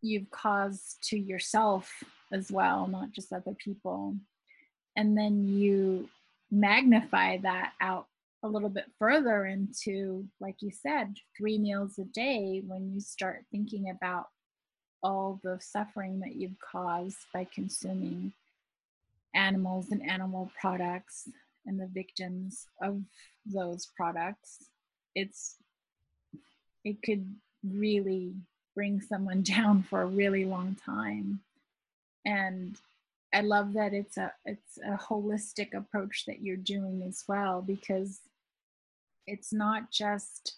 [0.00, 1.92] you've caused to yourself
[2.32, 4.14] as well not just other people.
[4.96, 6.08] And then you
[6.50, 8.06] magnify that out
[8.42, 13.44] a little bit further into, like you said, three meals a day when you start
[13.50, 14.26] thinking about
[15.02, 18.32] all the suffering that you've caused by consuming
[19.34, 21.28] animals and animal products
[21.68, 23.00] and the victims of
[23.46, 24.68] those products
[25.14, 25.56] it's
[26.84, 28.34] it could really
[28.74, 31.40] bring someone down for a really long time.
[32.24, 32.76] And
[33.34, 38.20] i love that it's a it's a holistic approach that you're doing as well because
[39.26, 40.56] it's not just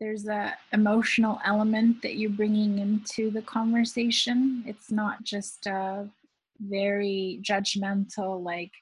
[0.00, 4.64] there's a emotional element that you're bringing into the conversation.
[4.66, 6.08] It's not just a
[6.58, 8.72] very judgmental like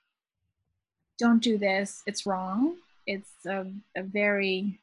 [1.23, 2.75] don't do this it's wrong
[3.07, 3.65] it's a,
[3.97, 4.77] a very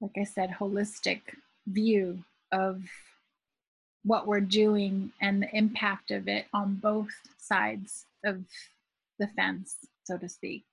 [0.00, 1.20] like i said holistic
[1.66, 2.80] view of
[4.04, 8.42] what we're doing and the impact of it on both sides of
[9.18, 10.64] the fence so to speak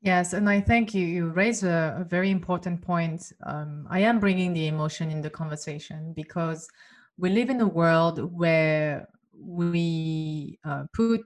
[0.00, 3.32] Yes, and I think you, you raise a, a very important point.
[3.44, 6.68] Um, I am bringing the emotion in the conversation because
[7.16, 11.24] we live in a world where we uh, put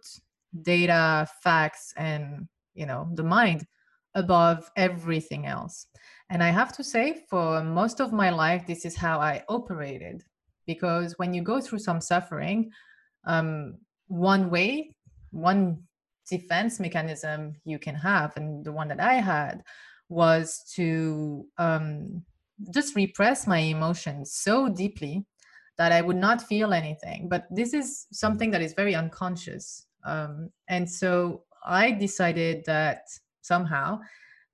[0.61, 3.67] data, facts, and you know the mind
[4.15, 5.87] above everything else.
[6.29, 10.23] And I have to say, for most of my life, this is how I operated.
[10.67, 12.71] Because when you go through some suffering,
[13.27, 14.95] um, one way,
[15.31, 15.83] one
[16.29, 19.63] defense mechanism you can have and the one that i had
[20.09, 22.23] was to um,
[22.73, 25.25] just repress my emotions so deeply
[25.79, 30.51] that i would not feel anything but this is something that is very unconscious um,
[30.69, 33.09] and so i decided that
[33.43, 33.99] somehow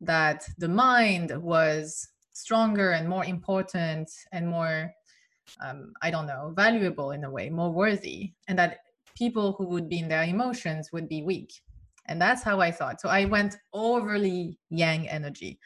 [0.00, 4.92] that the mind was stronger and more important and more
[5.60, 8.78] um, i don't know valuable in a way more worthy and that
[9.18, 11.52] people who would be in their emotions would be weak.
[12.06, 13.00] And that's how i thought.
[13.00, 15.58] So i went overly yang energy.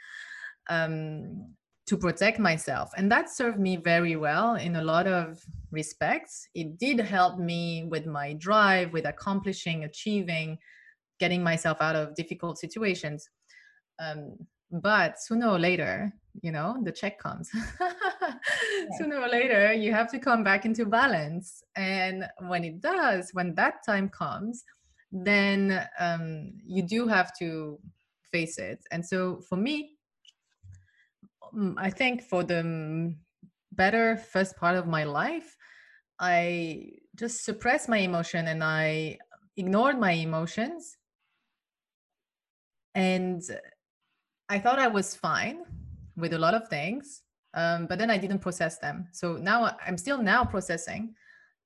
[0.69, 1.55] Um,
[1.87, 6.49] to protect myself and that served me very well in a lot of respects.
[6.55, 10.59] It did help me with my drive with accomplishing achieving
[11.19, 13.29] getting myself out of difficult situations.
[13.99, 14.37] Um,
[14.71, 17.51] but sooner or later you know the check comes.
[18.99, 21.63] Sooner or later you have to come back into balance.
[21.77, 24.65] And when it does when that time comes
[25.13, 27.79] then um, you do have to
[28.33, 28.83] face it.
[28.91, 29.97] And so for me
[31.77, 33.15] i think for the
[33.73, 35.57] better first part of my life
[36.19, 39.17] i just suppressed my emotion and i
[39.57, 40.97] ignored my emotions
[42.95, 43.43] and
[44.49, 45.63] I thought I was fine
[46.17, 47.23] with a lot of things,
[47.55, 49.09] um, but then I didn't process them.
[49.13, 51.15] So now I'm still now processing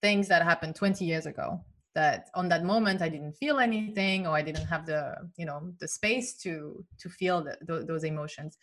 [0.02, 1.60] things that happened 20 years ago.
[1.94, 5.72] That on that moment I didn't feel anything, or I didn't have the you know
[5.80, 8.58] the space to to feel the, those emotions,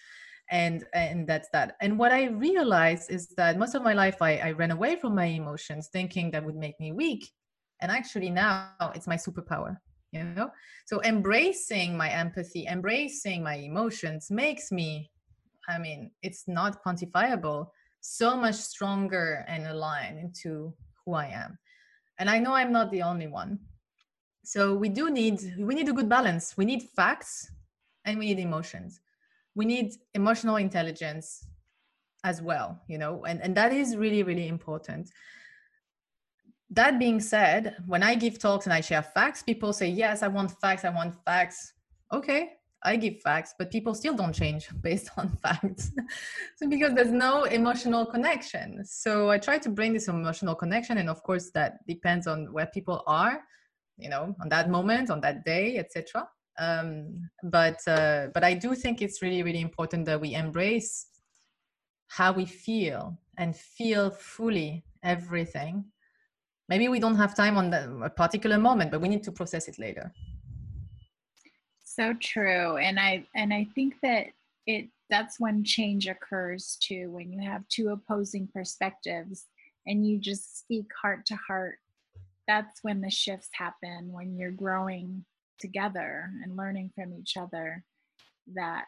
[0.49, 1.75] and and that's that.
[1.81, 5.15] And what I realized is that most of my life I, I ran away from
[5.15, 7.29] my emotions, thinking that would make me weak,
[7.81, 9.77] and actually now it's my superpower
[10.13, 10.51] you know?
[10.85, 15.09] So embracing my empathy embracing my emotions makes me
[15.67, 17.67] i mean it's not quantifiable
[18.01, 20.73] so much stronger and aligned into
[21.05, 21.57] who i am.
[22.19, 23.59] And i know i'm not the only one.
[24.45, 26.57] So we do need we need a good balance.
[26.57, 27.49] We need facts
[28.05, 28.99] and we need emotions
[29.55, 31.45] we need emotional intelligence
[32.23, 35.09] as well you know and, and that is really really important
[36.73, 40.27] that being said, when I give talks and I share facts, people say, Yes, I
[40.27, 41.73] want facts, I want facts.
[42.11, 45.91] Okay, I give facts, but people still don't change based on facts.
[46.55, 48.83] so, because there's no emotional connection.
[48.85, 50.97] So, I try to bring this emotional connection.
[50.97, 53.41] And of course, that depends on where people are,
[53.97, 56.27] you know, on that moment, on that day, etc.
[56.59, 61.07] Um, but uh, but I do think it's really really important that we embrace
[62.07, 65.85] how we feel and feel fully everything
[66.69, 69.67] maybe we don't have time on the, a particular moment but we need to process
[69.67, 70.11] it later
[71.93, 72.77] So true.
[72.77, 74.27] And I and I think that
[74.65, 79.45] it that's when change occurs too, when you have two opposing perspectives
[79.85, 81.77] and you just speak heart to heart.
[82.47, 85.23] That's when the shifts happen, when you're growing
[85.59, 87.83] together and learning from each other
[88.55, 88.85] that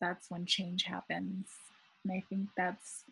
[0.00, 1.46] that's when change happens.
[2.04, 3.04] And I think that's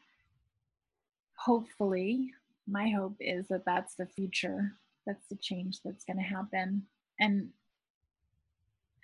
[1.37, 2.33] hopefully
[2.67, 4.73] my hope is that that's the future.
[5.07, 6.87] That's the change that's going to happen.
[7.19, 7.51] And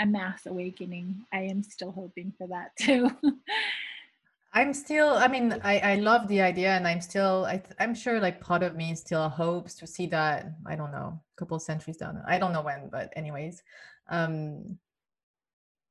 [0.00, 1.24] a mass awakening.
[1.32, 3.10] I am still hoping for that too.
[4.56, 8.18] I'm still, I mean, I, I love the idea and I'm still, I, I'm sure
[8.20, 11.98] like part of me still hopes to see that, I don't know, a couple centuries
[11.98, 12.22] down.
[12.26, 13.62] I don't know when, but anyways.
[14.08, 14.78] Um,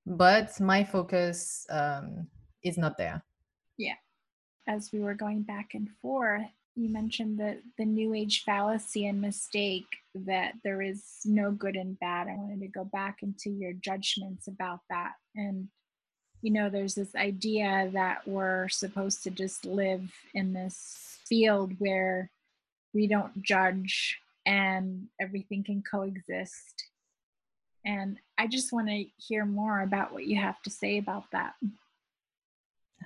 [0.07, 2.25] but my focus um,
[2.63, 3.23] is not there.
[3.77, 3.99] Yeah.
[4.67, 9.21] As we were going back and forth, you mentioned that the new age fallacy and
[9.21, 12.27] mistake that there is no good and bad.
[12.27, 15.11] I wanted to go back into your judgments about that.
[15.35, 15.67] And,
[16.45, 22.29] you know, there's this idea that we're supposed to just live in this field where
[22.93, 26.83] we don't judge and everything can coexist.
[27.83, 31.55] And I just want to hear more about what you have to say about that.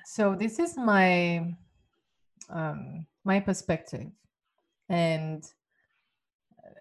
[0.03, 1.55] So, this is my
[2.49, 4.11] um, my perspective
[4.89, 5.49] and
[6.61, 6.71] uh,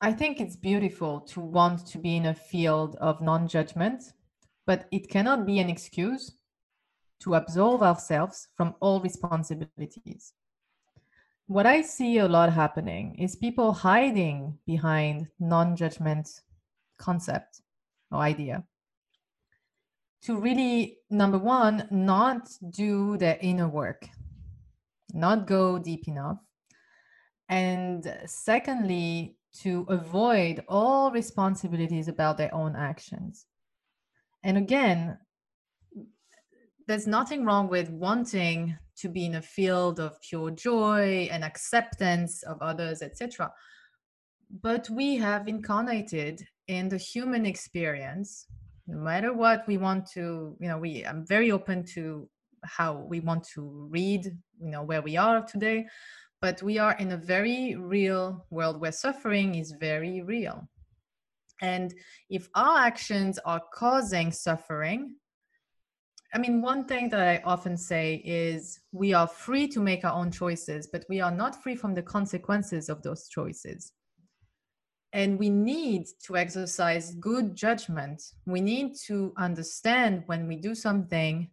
[0.00, 4.02] I think it's beautiful to want to be in a field of non judgment,
[4.66, 6.32] but it cannot be an excuse
[7.20, 10.32] to absolve ourselves from all responsibilities.
[11.46, 16.28] What I see a lot happening is people hiding behind non judgment
[16.98, 17.60] concept
[18.10, 18.64] or idea
[20.22, 24.08] to really, number one, not do their inner work,
[25.12, 26.38] not go deep enough.
[27.48, 33.46] And secondly, to avoid all responsibilities about their own actions.
[34.44, 35.18] And again,
[36.86, 42.42] there's nothing wrong with wanting to be in a field of pure joy and acceptance
[42.42, 43.52] of others, etc.
[44.62, 48.46] But we have incarnated in the human experience.
[48.86, 52.28] No matter what we want to you know we i'm very open to
[52.64, 54.26] how we want to read
[54.60, 55.86] you know where we are today.
[56.40, 60.68] But we are in a very real world where suffering is very real
[61.62, 61.94] and
[62.28, 65.14] if our actions are causing suffering
[66.34, 70.12] i mean one thing that i often say is we are free to make our
[70.12, 73.92] own choices but we are not free from the consequences of those choices.
[75.14, 78.22] And we need to exercise good judgment.
[78.46, 81.50] We need to understand when we do something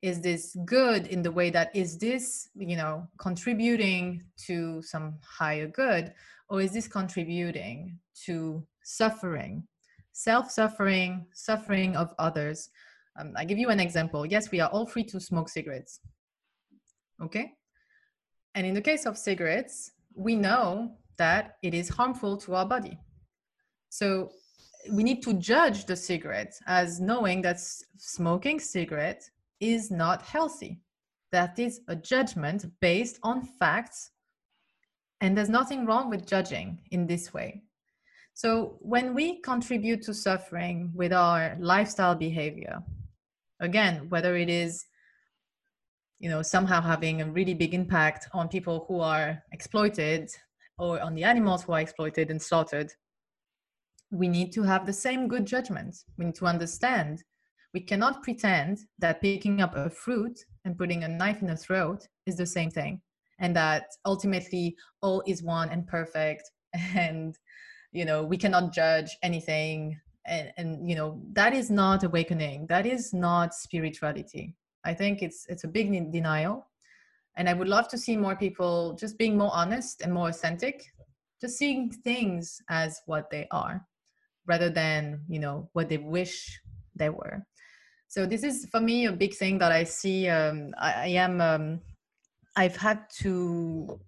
[0.00, 5.66] is this good in the way that is this you know contributing to some higher
[5.66, 6.12] good
[6.50, 9.66] or is this contributing to suffering
[10.12, 12.70] self-suffering suffering of others
[13.18, 16.00] um, i give you an example yes we are all free to smoke cigarettes
[17.22, 17.52] okay
[18.54, 22.98] and in the case of cigarettes we know that it is harmful to our body.
[23.90, 24.30] So
[24.92, 29.22] we need to judge the cigarette as knowing that smoking cigarette
[29.60, 30.80] is not healthy.
[31.32, 34.10] That is a judgment based on facts.
[35.20, 37.62] And there's nothing wrong with judging in this way.
[38.34, 42.82] So when we contribute to suffering with our lifestyle behavior,
[43.60, 44.84] again, whether it is
[46.18, 50.30] you know somehow having a really big impact on people who are exploited
[50.78, 52.90] or on the animals who are exploited and slaughtered,
[54.10, 55.94] we need to have the same good judgment.
[56.18, 57.22] We need to understand.
[57.72, 62.06] We cannot pretend that picking up a fruit and putting a knife in the throat
[62.26, 63.00] is the same thing,
[63.38, 66.50] and that ultimately all is one and perfect,
[66.94, 67.36] and
[67.94, 70.00] you know we cannot judge anything.
[70.26, 72.66] And, and you know that is not awakening.
[72.68, 74.54] That is not spirituality.
[74.82, 76.66] I think it's it's a big denial
[77.36, 80.84] and i would love to see more people just being more honest and more authentic
[81.40, 83.84] just seeing things as what they are
[84.46, 86.60] rather than you know what they wish
[86.94, 87.44] they were
[88.08, 91.40] so this is for me a big thing that i see um, I, I, am
[91.40, 91.80] um,
[92.56, 93.98] i've had to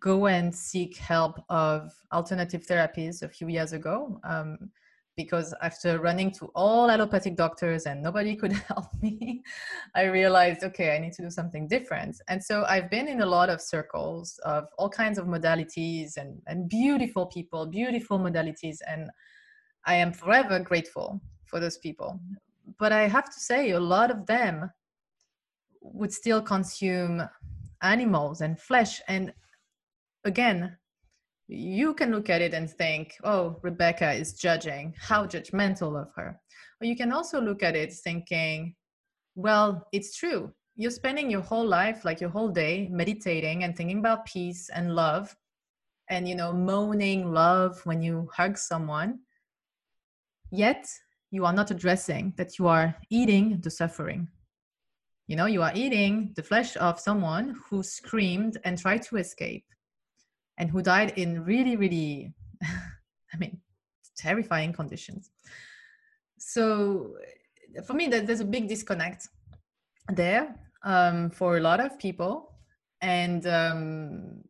[0.00, 4.58] go and seek help of alternative therapies a few years ago um,
[5.16, 9.42] because after running to all allopathic doctors and nobody could help me,
[9.94, 12.20] I realized, okay, I need to do something different.
[12.28, 16.42] And so I've been in a lot of circles of all kinds of modalities and,
[16.46, 18.78] and beautiful people, beautiful modalities.
[18.86, 19.10] And
[19.86, 22.20] I am forever grateful for those people.
[22.78, 24.70] But I have to say, a lot of them
[25.80, 27.22] would still consume
[27.80, 29.00] animals and flesh.
[29.08, 29.32] And
[30.26, 30.76] again,
[31.48, 36.38] you can look at it and think, oh, Rebecca is judging, how judgmental of her.
[36.80, 38.74] Or you can also look at it thinking,
[39.36, 40.52] well, it's true.
[40.74, 44.94] You're spending your whole life, like your whole day, meditating and thinking about peace and
[44.94, 45.34] love
[46.10, 49.20] and, you know, moaning love when you hug someone.
[50.50, 50.86] Yet,
[51.30, 54.28] you are not addressing that you are eating the suffering.
[55.28, 59.64] You know, you are eating the flesh of someone who screamed and tried to escape
[60.58, 62.32] and who died in really, really,
[62.62, 63.60] I mean,
[64.16, 65.30] terrifying conditions.
[66.38, 67.16] So
[67.84, 69.28] for me, there's a big disconnect
[70.12, 70.54] there
[70.84, 72.52] um, for a lot of people.
[73.02, 74.42] And um,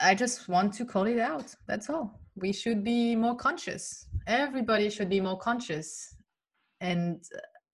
[0.00, 1.54] I just want to call it out.
[1.66, 2.20] That's all.
[2.36, 4.06] We should be more conscious.
[4.26, 6.14] Everybody should be more conscious.
[6.80, 7.22] And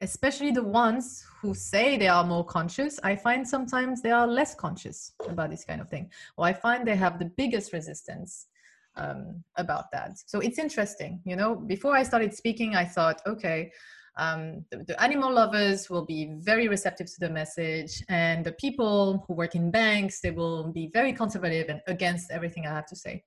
[0.01, 4.55] especially the ones who say they are more conscious, I find sometimes they are less
[4.55, 6.11] conscious about this kind of thing.
[6.37, 8.47] Or I find they have the biggest resistance
[8.97, 10.19] um, about that.
[10.27, 11.21] So it's interesting.
[11.25, 13.73] You know, before I started speaking, I thought, okay,
[14.19, 19.23] um, the, the, animal lovers will be very receptive to the message, and the people
[19.27, 22.97] who work in banks, they will be very conservative and against everything I have to
[22.97, 23.25] say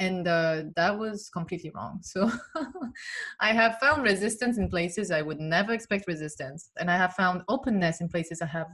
[0.00, 2.00] and uh, that was completely wrong.
[2.02, 2.30] So
[3.40, 7.42] i have found resistance in places i would never expect resistance and i have found
[7.48, 8.68] openness in places i have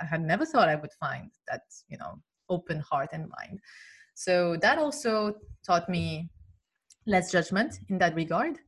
[0.00, 3.58] i had never thought i would find that you know open heart and mind.
[4.14, 5.34] So that also
[5.66, 6.30] taught me
[7.06, 8.58] less judgment in that regard.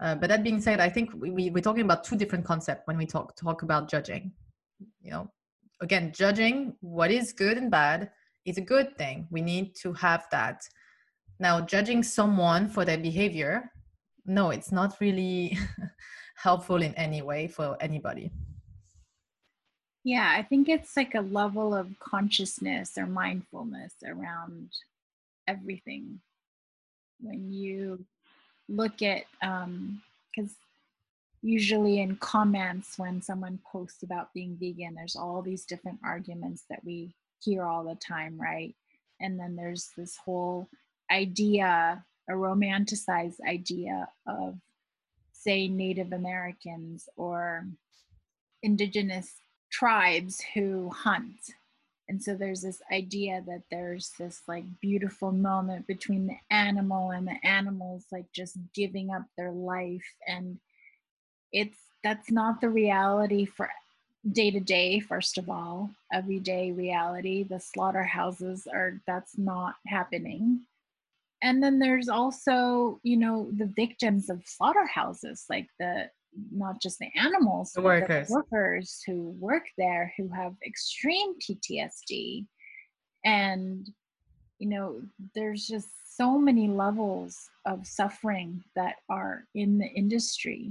[0.00, 2.82] Uh, but that being said i think we, we, we're talking about two different concepts
[2.86, 4.32] when we talk talk about judging.
[5.00, 5.30] You know
[5.80, 8.10] again judging what is good and bad
[8.44, 9.28] is a good thing.
[9.30, 10.62] We need to have that
[11.42, 13.72] now, judging someone for their behavior,
[14.24, 15.58] no, it's not really
[16.36, 18.30] helpful in any way for anybody.
[20.04, 24.70] Yeah, I think it's like a level of consciousness or mindfulness around
[25.48, 26.20] everything.
[27.20, 28.04] When you
[28.68, 30.56] look at, because um,
[31.42, 36.84] usually in comments when someone posts about being vegan, there's all these different arguments that
[36.84, 38.72] we hear all the time, right?
[39.20, 40.68] And then there's this whole
[41.10, 44.56] idea, a romanticized idea of,
[45.32, 47.66] say, Native Americans or
[48.62, 49.32] indigenous
[49.70, 51.54] tribes who hunt.
[52.08, 57.26] And so there's this idea that there's this like beautiful moment between the animal and
[57.26, 60.04] the animals like just giving up their life.
[60.28, 60.58] And
[61.52, 63.70] it's that's not the reality for
[64.30, 67.44] day to day, first of all, everyday reality.
[67.44, 70.60] The slaughterhouses are that's not happening
[71.42, 76.08] and then there's also you know the victims of slaughterhouses like the
[76.50, 79.02] not just the animals the workers the workers.
[79.06, 82.46] who work there who have extreme ptsd
[83.24, 83.90] and
[84.58, 85.00] you know
[85.34, 90.70] there's just so many levels of suffering that are in the industry.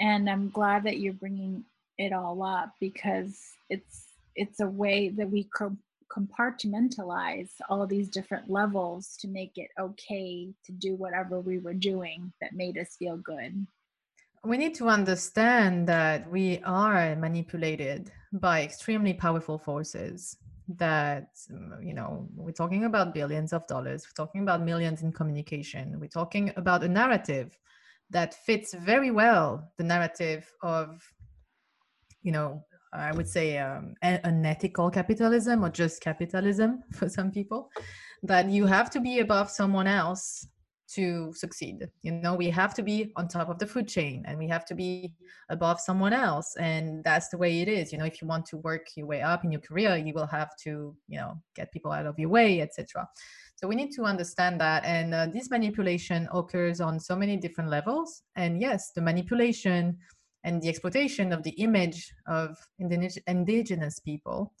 [0.00, 1.64] And i'm glad that you're bringing
[1.98, 3.36] it all up because
[3.68, 4.04] it's
[4.36, 5.44] it's a way that we
[6.14, 12.32] compartmentalize all these different levels to make it okay to do whatever we were doing
[12.40, 13.66] that made us feel good.
[14.44, 20.36] We need to understand that we are manipulated by extremely powerful forces
[20.76, 21.30] that
[21.82, 26.06] you know we're talking about billions of dollars we're talking about millions in communication we're
[26.06, 27.56] talking about a narrative
[28.10, 31.02] that fits very well the narrative of
[32.22, 32.62] you know
[32.92, 37.70] I would say um, unethical capitalism or just capitalism for some people,
[38.22, 40.46] that you have to be above someone else
[40.88, 41.86] to succeed.
[42.02, 44.64] You know, we have to be on top of the food chain and we have
[44.66, 45.12] to be
[45.50, 46.56] above someone else.
[46.58, 47.92] And that's the way it is.
[47.92, 50.26] You know, if you want to work your way up in your career, you will
[50.26, 53.06] have to, you know, get people out of your way, etc.
[53.56, 54.84] So we need to understand that.
[54.84, 58.22] And uh, this manipulation occurs on so many different levels.
[58.36, 59.98] And yes, the manipulation
[60.44, 64.52] and the exploitation of the image of indigenous people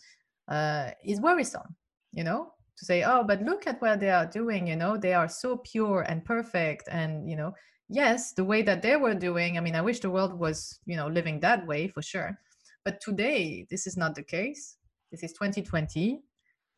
[0.48, 1.76] uh, is worrisome
[2.12, 2.52] you know?
[2.78, 4.96] To say oh but look at what they are doing you know?
[4.96, 7.52] They are so pure and perfect and you know?
[7.88, 10.96] Yes the way that they were doing i mean i wish the world was you
[10.96, 12.38] know living that way for sure.
[12.84, 14.76] But today this is not the case.
[15.10, 16.20] This is 2020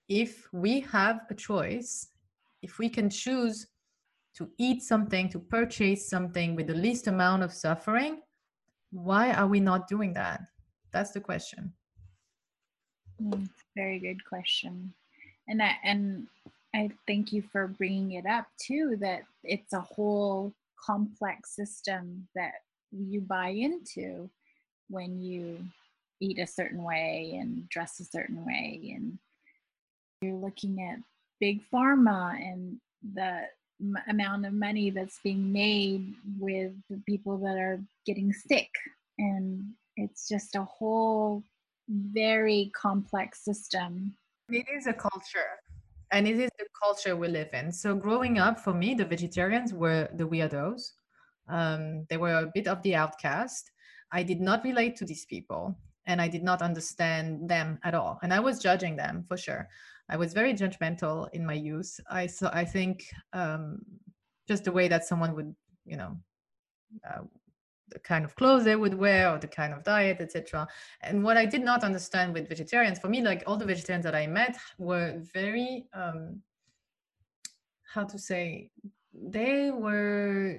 [0.09, 2.09] if we have a choice
[2.63, 3.67] if we can choose
[4.37, 8.21] to eat something to purchase something with the least amount of suffering
[8.91, 10.43] why are we not doing that?
[10.93, 11.73] That's the question.
[13.23, 14.93] Mm, very good question.
[15.49, 16.27] And I, and
[16.75, 20.53] I thank you for bringing it up too that it's a whole
[20.85, 22.53] complex system that
[22.91, 24.29] you buy into
[24.89, 25.59] when you
[26.21, 28.93] eat a certain way and dress a certain way.
[28.95, 29.19] And
[30.21, 30.99] you're looking at
[31.41, 32.79] big pharma and
[33.15, 33.43] the
[33.81, 36.73] m- amount of money that's being made with
[37.07, 38.69] people that are getting sick.
[39.19, 41.45] And it's just a whole
[41.89, 44.15] very complex system.
[44.49, 45.61] It is a culture
[46.13, 47.73] and it is the culture we live in.
[47.73, 50.93] So growing up for me the vegetarians were the weirdos.
[51.49, 53.71] Um, they were a bit of the outcast.
[54.13, 55.77] I did not relate to these people
[56.07, 58.19] and i did not understand them at all.
[58.23, 59.69] And i was judging them for sure
[60.11, 61.99] I was very judgmental in my youth.
[62.11, 63.79] I so I think um,
[64.49, 65.55] just the way that someone would,
[65.87, 66.17] you know,
[67.09, 67.23] uh,
[67.91, 70.67] the kind of clothes they would wear or the kind of diet, etc.
[71.03, 74.17] And what I did not understand with vegetarians, for me, like all the vegetarians that
[74.17, 76.43] I met were very, um,
[77.95, 78.71] how to say,
[79.13, 80.59] they were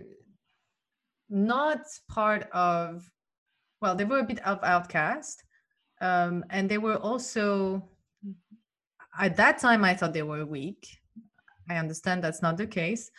[1.30, 3.10] not part of,
[3.82, 5.44] well, they were a bit of outcast.
[6.00, 7.88] Um, and they were also
[9.20, 10.88] at that time i thought they were weak.
[11.70, 13.12] I understand that's not the case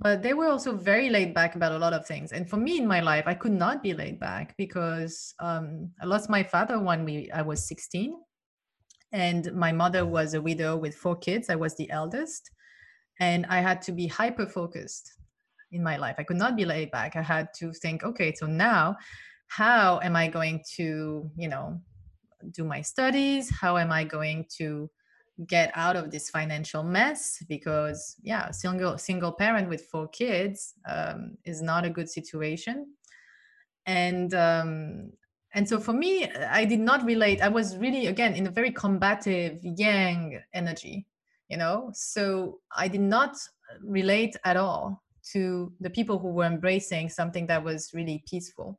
[0.00, 2.30] but they were also very laid back about a lot of things.
[2.30, 6.06] And for me in my life i could not be laid back because um, i
[6.06, 8.14] lost my father when we i was 16
[9.12, 11.48] and my mother was a widow with four kids.
[11.48, 12.50] I was the eldest
[13.20, 15.12] and i had to be hyper focused
[15.72, 16.14] in my life.
[16.18, 17.16] I could not be laid back.
[17.16, 18.96] I had to think okay so now
[19.48, 21.80] how am i going to you know
[22.52, 23.50] do my studies?
[23.50, 24.88] How am i going to
[25.46, 31.36] get out of this financial mess because yeah single single parent with four kids um,
[31.44, 32.86] is not a good situation.
[33.86, 35.12] And um,
[35.54, 37.40] and so for me i did not relate.
[37.40, 41.06] I was really again in a very combative yang energy
[41.48, 41.90] you know?
[41.94, 43.36] So i did not
[43.82, 48.78] relate at all to the people who were embracing something that was really peaceful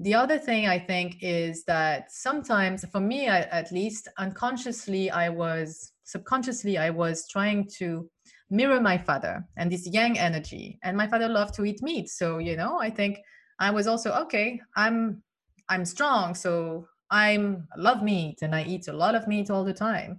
[0.00, 5.92] the other thing I think is that sometimes, for me at least, unconsciously, I was
[6.04, 8.08] subconsciously, I was trying to
[8.48, 10.78] mirror my father and this yang energy.
[10.82, 12.08] And my father loved to eat meat.
[12.08, 13.18] So, you know, I think
[13.58, 15.22] I was also, okay, I'm
[15.68, 19.64] I'm strong, so I'm I love meat and I eat a lot of meat all
[19.64, 20.18] the time.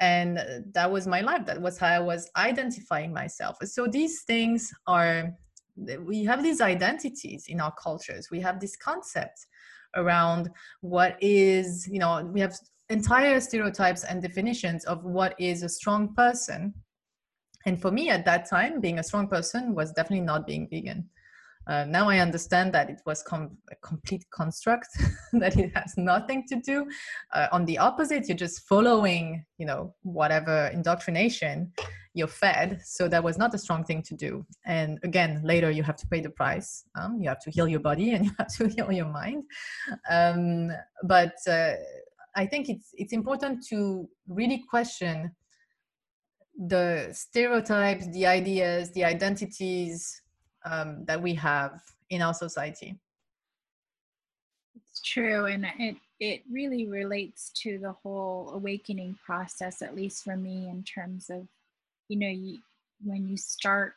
[0.00, 0.40] And
[0.72, 1.44] that was my life.
[1.44, 3.58] That was how I was identifying myself.
[3.64, 5.30] So these things are
[6.00, 8.28] we have these identities in our cultures.
[8.30, 9.46] We have this concept
[9.96, 10.48] around
[10.82, 12.56] what is you know we have
[12.88, 16.74] entire stereotypes and definitions of what is a strong person.
[17.66, 21.08] And for me at that time being a strong person was definitely not being vegan.
[21.66, 24.88] Uh, now I understand that it was com- a complete construct,
[25.34, 26.86] that it has nothing to do.
[27.32, 31.70] Uh, on the opposite, you're just following, you know, whatever indoctrination
[32.14, 32.80] you're fed.
[32.84, 34.44] So that was not a strong thing to do.
[34.66, 36.84] And again, later you have to pay the price.
[36.98, 39.44] Um, you have to heal your body and you have to heal your mind.
[40.10, 40.70] Um,
[41.04, 41.74] but uh,
[42.36, 45.34] I think it's it's important to really question
[46.66, 50.20] the stereotypes, the ideas, the identities
[50.64, 51.80] um, that we have
[52.10, 52.98] in our society.
[54.76, 60.36] It's true, and it it really relates to the whole awakening process, at least for
[60.36, 61.48] me, in terms of
[62.10, 62.58] you know you,
[63.04, 63.94] when you start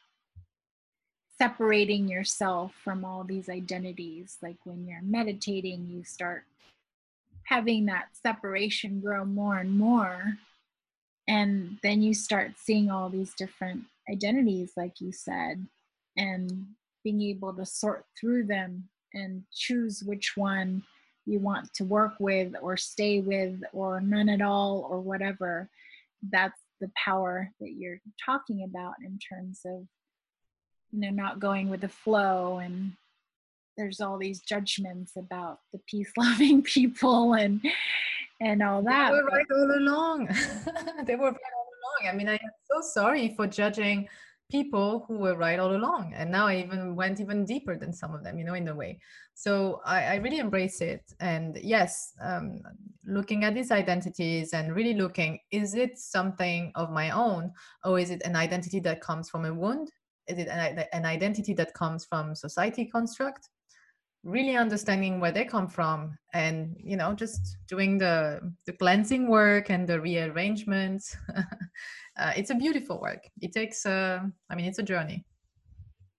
[1.39, 6.43] separating yourself from all these identities like when you're meditating you start
[7.45, 10.37] having that separation grow more and more
[11.27, 15.65] and then you start seeing all these different identities like you said
[16.15, 16.67] and
[17.03, 20.83] being able to sort through them and choose which one
[21.25, 25.67] you want to work with or stay with or none at all or whatever
[26.31, 29.87] that's the power that you're talking about in terms of
[30.91, 32.91] you know not going with the flow and
[33.77, 37.61] there's all these judgments about the peace loving people and
[38.41, 40.27] and all that they were right all along.
[41.05, 42.13] They were right all along.
[42.13, 44.09] I mean i am so sorry for judging
[44.53, 48.13] people who were right all along and now i even went even deeper than some
[48.13, 48.99] of them you know in a way.
[49.33, 52.61] So i, I really embrace it and yes um,
[53.05, 57.51] looking at these identities and really looking is it something of my own
[57.83, 59.91] or is it an identity that comes from a wound?
[60.27, 63.49] Is it an, an identity that comes from society construct
[64.23, 69.69] really understanding where they come from and you know just doing the the cleansing work
[69.69, 71.15] and the rearrangements.
[72.15, 73.27] Uh, it's a beautiful work.
[73.41, 75.25] It takes uh, i mean it's a journey.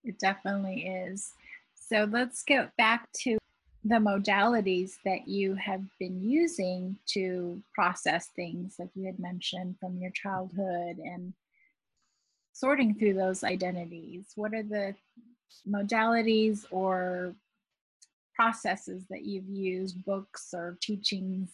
[0.02, 1.32] It definitely is.
[1.74, 3.38] So let's get back to
[3.84, 9.98] the modalities that you have been using to process things like you had mentioned from
[9.98, 11.32] your childhood and
[12.52, 14.32] sorting through those identities.
[14.34, 14.94] What are the
[15.68, 17.34] modalities or
[18.34, 21.50] processes that you've used, books or teachings?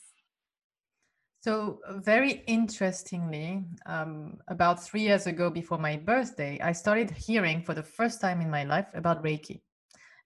[1.43, 7.73] So, very interestingly, um, about three years ago, before my birthday, I started hearing for
[7.73, 9.63] the first time in my life about Reiki.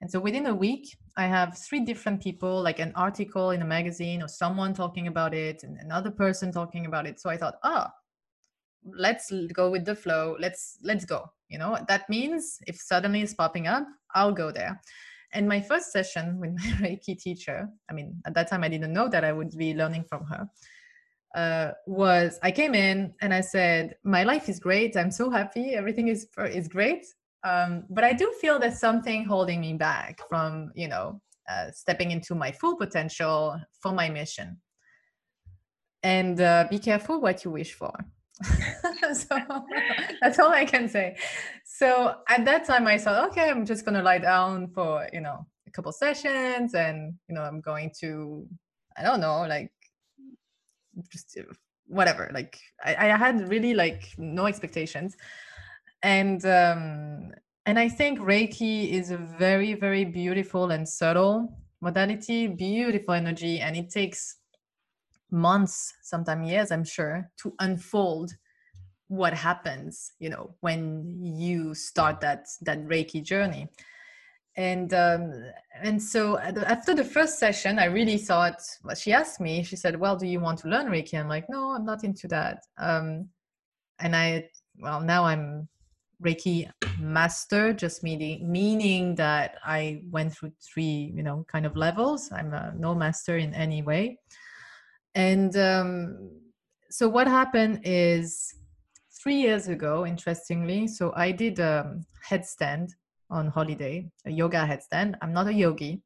[0.01, 3.65] And so, within a week, I have three different people, like an article in a
[3.65, 7.21] magazine or someone talking about it, and another person talking about it.
[7.21, 7.93] So, I thought, ah,
[8.85, 10.37] let's go with the flow.
[10.41, 11.31] Let's let's go.
[11.49, 14.81] You know, that means if suddenly it's popping up, I'll go there.
[15.35, 18.93] And my first session with my Reiki teacher, I mean, at that time I didn't
[18.93, 20.49] know that I would be learning from her
[21.35, 24.97] uh, was I came in and I said, "My life is great.
[24.97, 25.75] I'm so happy.
[25.75, 27.05] Everything is is great.
[27.43, 31.21] Um, but I do feel there's something holding me back from, you know,
[31.51, 34.59] uh, stepping into my full potential for my mission.
[36.03, 37.93] And uh, be careful what you wish for."
[39.29, 39.65] so
[40.21, 41.17] that's all I can say.
[41.65, 45.47] So at that time, I thought, okay, I'm just gonna lie down for you know
[45.67, 48.47] a couple sessions, and you know I'm going to,
[48.97, 49.73] I don't know, like
[51.11, 51.43] just uh,
[51.87, 52.31] whatever.
[52.33, 55.17] Like I, I had really like no expectations.
[56.03, 57.33] And um
[57.67, 63.77] and i think reiki is a very very beautiful and subtle modality beautiful energy and
[63.77, 64.37] it takes
[65.31, 68.33] months sometimes years i'm sure to unfold
[69.09, 73.69] what happens you know when you start that that reiki journey.
[74.57, 75.33] And um,
[75.83, 79.99] and so after the first session i really thought well, she asked me she said
[79.99, 81.19] well do you want to learn reiki?
[81.19, 82.65] I'm like no i'm not into that.
[82.79, 83.29] Um,
[83.99, 84.49] and i
[84.79, 85.69] well now i'm
[86.25, 92.31] reiki master just meaning meaning that i went through three you know kind of levels.
[92.33, 94.19] I'm a no master in any way.
[95.15, 96.31] And um,
[96.91, 98.55] so what happened is
[99.25, 101.99] three years ago interestingly so i did a
[102.29, 102.91] headstand
[103.31, 105.17] on holiday, a yoga headstand.
[105.21, 106.03] I'm not a yogi.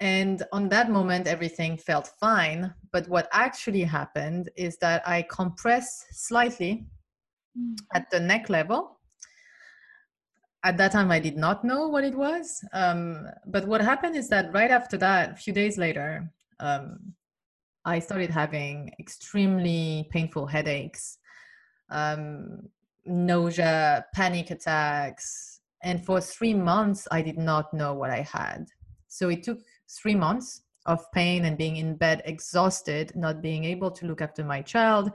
[0.00, 2.74] And on that moment, everything felt fine.
[2.92, 6.86] But what actually happened is that I compressed slightly
[7.58, 7.76] mm.
[7.94, 8.98] at the neck level.
[10.64, 12.64] At that time, I did not know what it was.
[12.72, 17.14] Um, but what happened is that right after that, a few days later, um,
[17.84, 21.18] I started having extremely painful headaches,
[21.90, 22.68] um,
[23.04, 28.66] nausea, panic attacks, and for three months, I did not know what I had.
[29.08, 33.90] So it took three months of pain and being in bed, exhausted, not being able
[33.90, 35.10] to look after my child.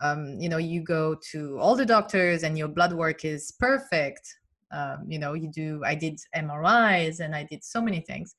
[0.00, 4.36] Um, you know, you go to all the doctors and your blood work is perfect.
[4.72, 8.34] Um, you know, you do, I did MRIs and I did so many things.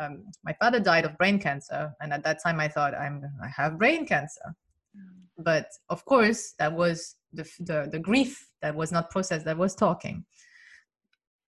[0.00, 1.92] Um, my father died of brain cancer.
[2.00, 4.54] And at that time I thought I'm, I have brain cancer.
[4.96, 5.26] Mm.
[5.42, 9.74] But of course that was the, the, the grief that was not processed, that was
[9.74, 10.24] talking.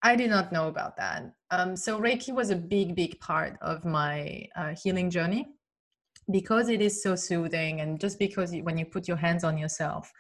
[0.03, 1.33] I did not know about that.
[1.51, 5.47] Um, so Reiki was a big, big part of my uh, healing journey
[6.31, 10.11] because it is so soothing, and just because when you put your hands on yourself,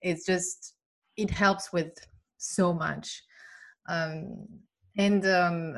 [0.00, 0.74] it's just
[1.16, 1.92] it helps with
[2.38, 3.22] so much.
[3.88, 4.46] Um,
[4.98, 5.76] and um,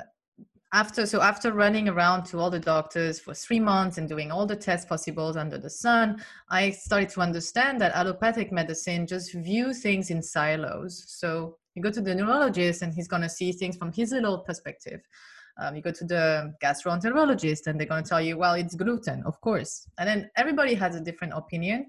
[0.72, 4.44] after so after running around to all the doctors for three months and doing all
[4.44, 9.72] the tests possible under the sun, I started to understand that allopathic medicine just view
[9.72, 11.04] things in silos.
[11.08, 14.38] So you go to the neurologist and he's going to see things from his little
[14.38, 15.00] perspective.
[15.58, 19.22] Um, you go to the gastroenterologist and they're going to tell you, well, it's gluten,
[19.24, 19.88] of course.
[19.98, 21.86] And then everybody has a different opinion.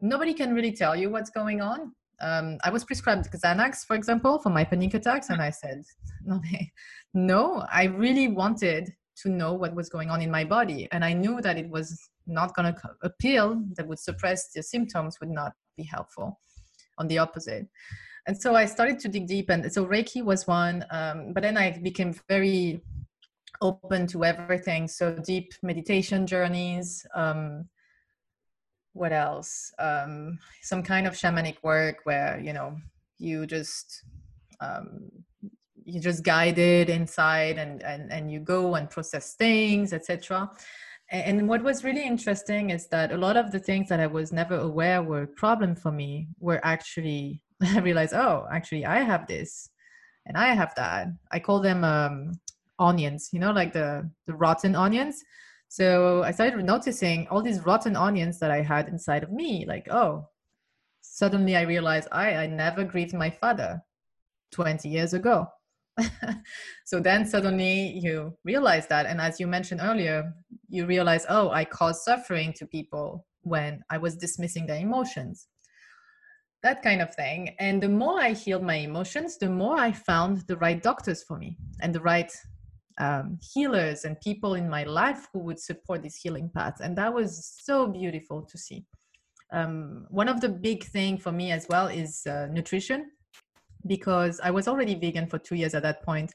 [0.00, 1.92] Nobody can really tell you what's going on.
[2.22, 5.82] Um, I was prescribed Xanax, for example, for my panic attacks, and I said,
[7.14, 10.88] no, I really wanted to know what was going on in my body.
[10.92, 14.62] And I knew that it was not going to, a pill that would suppress the
[14.62, 16.40] symptoms would not be helpful.
[16.98, 17.66] On the opposite
[18.26, 21.56] and so i started to dig deep and so reiki was one um, but then
[21.56, 22.82] i became very
[23.60, 27.64] open to everything so deep meditation journeys um,
[28.92, 32.76] what else um, some kind of shamanic work where you know
[33.18, 34.04] you just
[34.60, 35.10] um,
[35.84, 40.50] you just guided inside and, and and you go and process things etc
[41.10, 44.32] and what was really interesting is that a lot of the things that i was
[44.32, 49.26] never aware were a problem for me were actually I realized, oh, actually, I have
[49.26, 49.70] this,
[50.26, 51.08] and I have that.
[51.30, 52.32] I call them um,
[52.78, 55.22] onions, you know, like the the rotten onions.
[55.72, 59.64] So I started noticing all these rotten onions that I had inside of me.
[59.64, 60.28] Like, oh,
[61.00, 63.80] suddenly I realized I I never grieved my father
[64.50, 65.46] twenty years ago.
[66.84, 70.34] so then suddenly you realize that, and as you mentioned earlier,
[70.68, 75.48] you realize, oh, I caused suffering to people when I was dismissing their emotions
[76.62, 77.56] that kind of thing.
[77.58, 81.36] And the more I healed my emotions, the more I found the right doctors for
[81.36, 82.32] me and the right
[82.98, 87.12] um, healers and people in my life who would support this healing path and that
[87.12, 88.84] was so beautiful to see.
[89.52, 93.10] Um, one of the big thing for me as well is uh, nutrition
[93.86, 96.32] because i was already vegan for two years at that point.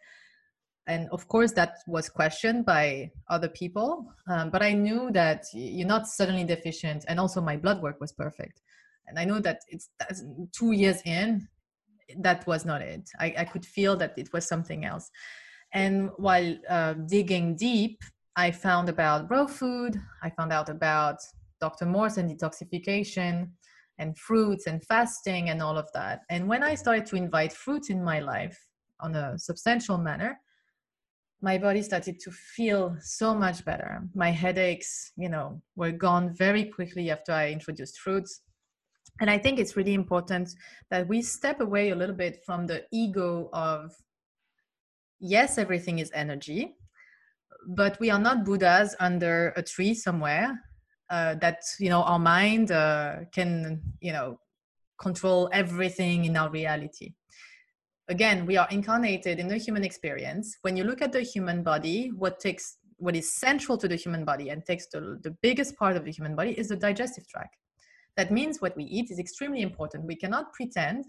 [0.87, 5.87] And of course that was questioned by other people um, but i knew that you're
[5.87, 8.61] not suddenly deficient and also my blood work was perfect.
[9.07, 9.89] And i know that it's
[10.51, 11.47] two years in
[12.19, 13.09] that was not it.
[13.19, 15.11] I, I could feel that it was something else
[15.73, 17.99] and while uh, digging deep
[18.35, 21.17] i found about raw food i found out about
[21.59, 23.49] dr morse and detoxification
[23.99, 26.21] and fruits and fasting and all of that.
[26.29, 28.57] And when i started to invite fruits in my life
[28.99, 30.39] on a substantial manner
[31.39, 34.01] my body started to feel so much better.
[34.15, 38.41] My headaches you know were gone very quickly after i introduced fruits.
[39.19, 40.49] And i think it's really important
[40.89, 43.93] that we step away a little bit from the ego of
[45.19, 46.75] yes everything is energy
[47.67, 50.57] but we are not buddhas under a tree somewhere
[51.09, 54.39] uh, that you know our mind uh, can you know
[54.99, 57.13] control everything in our reality.
[58.09, 60.57] Again we are incarnated in the human experience.
[60.61, 64.25] When you look at the human body what takes what is central to the human
[64.25, 67.55] body and takes the, the biggest part of the human body is the digestive tract.
[68.15, 70.05] That means what we eat is extremely important.
[70.05, 71.05] We cannot pretend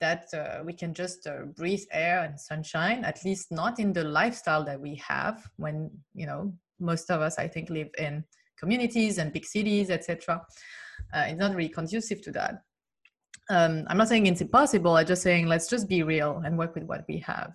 [0.00, 4.04] that uh, we can just uh, breathe air and sunshine at least not in the
[4.04, 8.24] lifestyle that we have when you know most of us i think live in
[8.58, 10.40] communities and big cities etc
[11.12, 12.62] uh, it's not really conducive to that.
[13.48, 16.74] Um, i'm not saying it's impossible i'm just saying let's just be real and work
[16.74, 17.52] with what we have.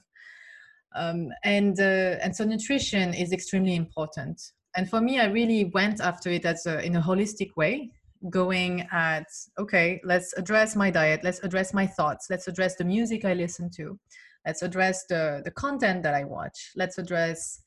[0.96, 4.42] Um, and uh, and so nutrition is extremely important.
[4.76, 7.92] And for me i really went after it as a, in a holistic way
[8.30, 9.28] going at
[9.60, 13.70] okay let's address my diet let's address my thoughts let's address the music i listen
[13.70, 14.00] to
[14.46, 17.62] let's address the the content that i watch let's address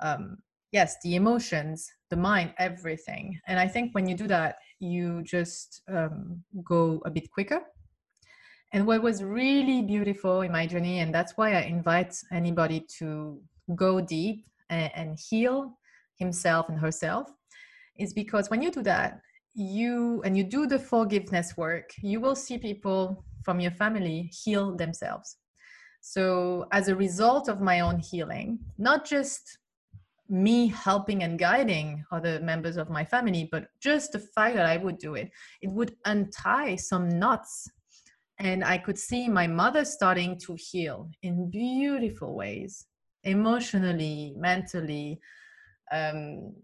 [0.00, 0.38] um,
[0.72, 3.38] yes the emotions the mind everything.
[3.46, 7.60] And i think when you do that you just um, go a bit quicker.
[8.72, 13.40] And what was really beautiful in my journey and that's why i invite anybody to
[13.74, 15.76] go deep and, and heal
[16.16, 17.28] himself and herself
[17.98, 19.20] is because when you do that
[19.62, 24.76] you and you do the forgiveness work you will see people from your family heal
[24.76, 25.36] themselves
[26.00, 29.58] so as a result of my own healing not just
[30.30, 34.76] me helping and guiding other members of my family, but just the fact that I
[34.76, 35.30] would do it,
[35.60, 37.68] it would untie some knots.
[38.38, 42.86] And I could see my mother starting to heal in beautiful ways,
[43.24, 45.20] emotionally, mentally,
[45.92, 46.54] um,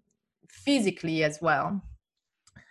[0.48, 1.82] physically as well.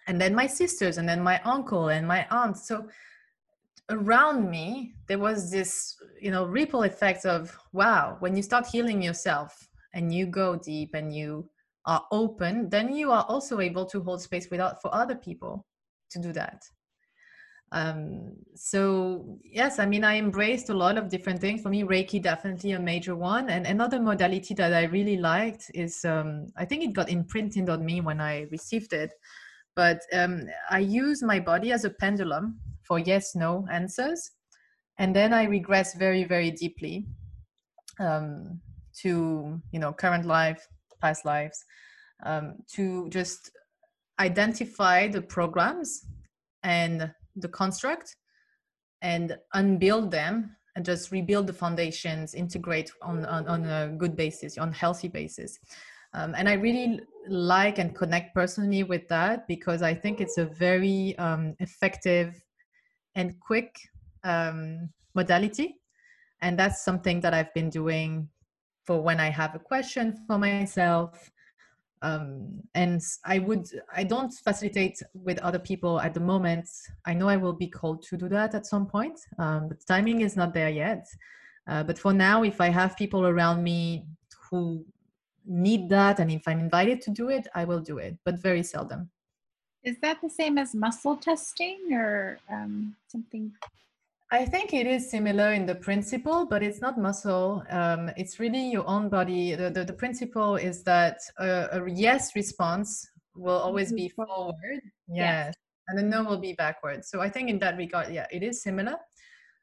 [0.08, 2.58] And then my sisters, and then my uncle and my aunt.
[2.58, 2.88] So
[3.90, 9.02] around me, there was this, you know, ripple effect of wow, when you start healing
[9.02, 11.50] yourself, and you go deep and you
[11.86, 15.66] are open, then you are also able to hold space without for other people
[16.12, 16.64] to do that.
[17.72, 21.62] Um, so yes, I mean, I embraced a lot of different things.
[21.62, 23.50] For me, Reiki definitely a major one.
[23.50, 27.84] And another modality that I really liked is, um, I think it got imprinted on
[27.84, 29.14] me when I received it.
[29.76, 34.32] But um, I use my body as a pendulum for yes, no answers,
[34.98, 37.06] and then I regress very, very deeply.
[38.00, 38.62] Um,
[39.02, 40.68] to you know current life
[41.02, 41.64] past lives
[42.26, 43.52] um, to just
[44.20, 46.06] identify the programs
[46.64, 48.16] and the construct
[49.02, 54.58] and unbuild them and just rebuild the foundations integrate on, on, on a good basis
[54.58, 55.60] on healthy basis
[56.16, 60.46] um, and i really like and connect personally with that because i think it's a
[60.46, 62.34] very um, effective
[63.16, 63.78] and quick
[64.24, 65.76] um, modality
[66.42, 68.28] and that's something that i've been doing
[68.86, 71.32] for when I have a question for myself.
[72.02, 76.70] Um, and I would, I don't facilitate with other people at the moment.
[77.06, 80.22] I know I will be called to do that at some point, um, but timing
[80.22, 81.08] is not there yet.
[81.68, 84.06] Uh, but for now, if I have people around me
[84.52, 84.86] who
[85.48, 88.64] need that, and if I'm invited to do it, I will do it, but very
[88.64, 89.10] seldom.
[89.84, 93.52] Is that the same as muscle testing or um, something
[94.32, 97.64] I think it is similar in the principle, but it's not muscle.
[97.70, 99.54] Um, it's really your own body.
[99.54, 104.82] The, the, the principle is that a, a, yes response will always be forward.
[105.08, 105.54] Yes.
[105.54, 105.54] yes.
[105.88, 107.06] And a no will be backward.
[107.06, 108.98] So I think in that regard, yeah, it is similar.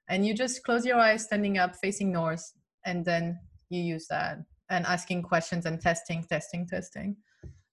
[0.09, 2.53] And you just close your eyes, standing up, facing north,
[2.85, 4.39] and then you use that
[4.73, 7.16] and asking questions and testing, testing, testing.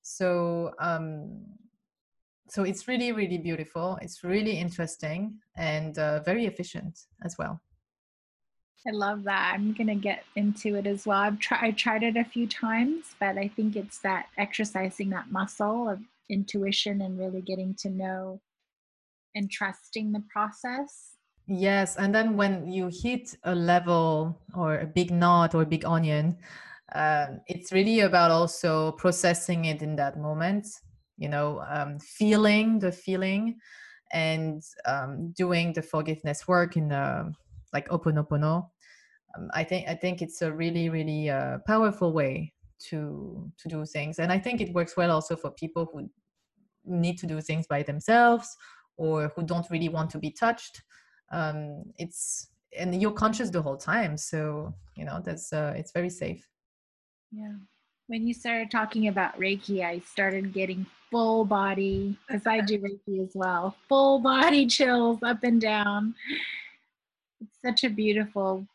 [0.01, 1.45] So um,
[2.49, 7.61] so it's really really beautiful it's really interesting and uh, very efficient as well
[8.87, 9.51] I love that.
[9.53, 11.19] I'm gonna get into it as well.
[11.19, 15.29] I've tried I tried it a few times, but I think it's that exercising that
[15.29, 18.41] muscle of intuition and really getting to know
[19.35, 21.11] and trusting the process.
[21.45, 25.83] Yes, and then when you hit a level or a big knot or a big
[25.83, 26.37] onion,
[26.93, 30.67] um, it's really about also processing it in that moment.
[31.17, 33.59] You know, um, feeling the feeling
[34.11, 37.33] and um, doing the forgiveness work in the
[37.73, 38.69] like Ho'oponopono.
[39.37, 42.53] Um, I think I think it's a really really uh, powerful way
[42.89, 46.09] to to do things, and I think it works well also for people who
[46.85, 48.55] need to do things by themselves
[48.97, 50.81] or who don't really want to be touched.
[51.31, 56.09] Um, it's and you're conscious the whole time, so you know that's uh, it's very
[56.09, 56.47] safe.
[57.31, 57.53] Yeah.
[58.07, 63.23] When you started talking about Reiki, I started getting full body because I do Reiki
[63.23, 63.75] as well.
[63.87, 66.15] Full body chills up and down
[67.41, 68.65] it's such a beautiful,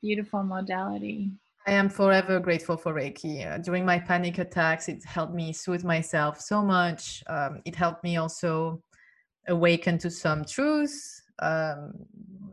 [0.00, 1.30] beautiful modality.
[1.66, 3.46] I am forever grateful for Reiki.
[3.46, 7.22] Uh, during my panic attacks, it helped me soothe myself so much.
[7.28, 8.82] Um, it helped me also
[9.48, 11.22] awaken to some truths.
[11.40, 11.92] Um,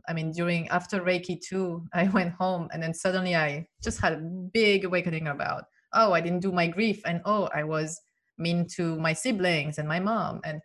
[0.08, 4.14] I mean, during after Reiki 2, I went home and then suddenly I just had
[4.14, 4.16] a
[4.52, 8.00] big awakening about, oh, I didn't do my grief, and oh, I was
[8.36, 10.60] mean to my siblings and my mom, and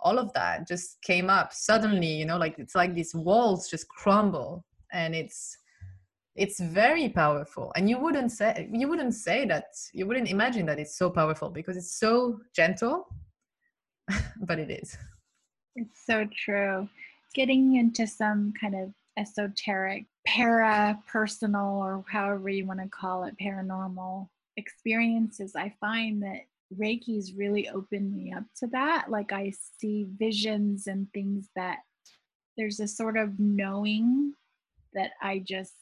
[0.00, 3.88] all of that just came up suddenly you know like it's like these walls just
[3.88, 5.58] crumble and it's
[6.38, 7.72] it's very powerful.
[7.74, 11.50] And you wouldn't say you wouldn't say that you wouldn't imagine that it's so powerful
[11.50, 13.08] because it's so gentle
[14.46, 14.96] but it is.
[15.74, 16.88] It's so true
[17.34, 23.34] getting into some kind of esoteric para personal or however you want to call it
[23.40, 26.42] paranormal experiences i find that
[26.76, 29.06] Reiki's really opened me up to that.
[29.08, 31.78] Like I see visions and things that
[32.56, 34.34] there's a sort of knowing
[34.92, 35.74] that I just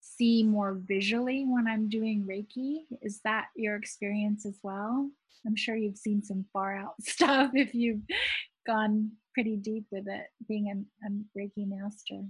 [0.00, 2.80] see more visually when I'm doing Reiki.
[3.02, 5.10] Is that your experience as well?
[5.46, 8.02] I'm sure you've seen some far out stuff if you've
[8.68, 12.20] gone pretty deep with it, being a, a Reiki master.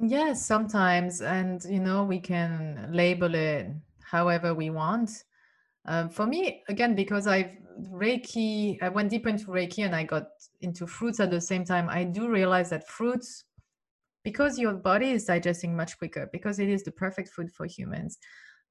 [0.00, 1.20] Yes, sometimes.
[1.20, 3.66] And, you know, we can label it
[4.00, 5.10] however we want.
[5.86, 7.50] Um, for me, again, because I've
[7.92, 10.26] Reiki, I went deep into Reiki and I got
[10.60, 11.88] into fruits at the same time.
[11.88, 13.44] I do realize that fruits,
[14.24, 18.18] because your body is digesting much quicker, because it is the perfect food for humans,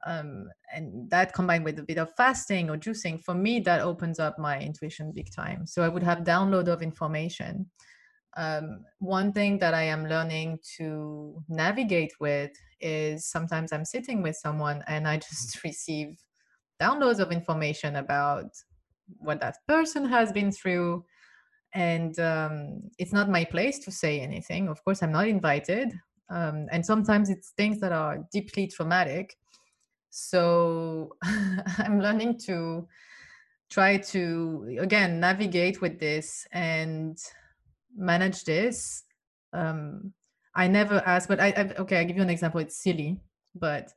[0.06, 4.20] um, and that combined with a bit of fasting or juicing, for me, that opens
[4.20, 5.66] up my intuition big time.
[5.66, 7.70] So I would have download of information.
[8.36, 14.36] Um, one thing that I am learning to navigate with is sometimes I'm sitting with
[14.36, 16.20] someone and I just receive
[16.80, 18.52] downloads of information about
[19.18, 21.04] what that person has been through.
[21.74, 24.68] And um, it's not my place to say anything.
[24.68, 25.92] Of course i'm not invited.
[26.30, 29.36] Um, and sometimes it's things that are deeply traumatic
[30.18, 31.16] so
[31.78, 32.88] i'm learning to
[33.70, 37.18] try to again navigate with this and
[37.96, 39.04] manage this.
[39.54, 40.14] Um,
[40.56, 42.60] i never ask but I, I okay i give you an example.
[42.60, 43.20] It's silly
[43.56, 43.92] but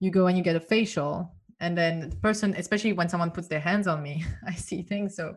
[0.00, 3.48] you go and you get a facial and then the person especially when someone puts
[3.48, 5.16] their hands on me i see things.
[5.16, 5.34] So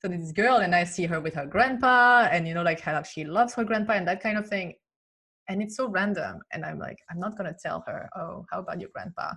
[0.00, 3.02] so this girl and i see her with her grandpa and you know like how
[3.02, 4.74] she loves her grandpa and that kind of thing.
[5.48, 8.60] And it's so random and i'm like i'm not going to tell her oh how
[8.60, 9.32] about your grandpa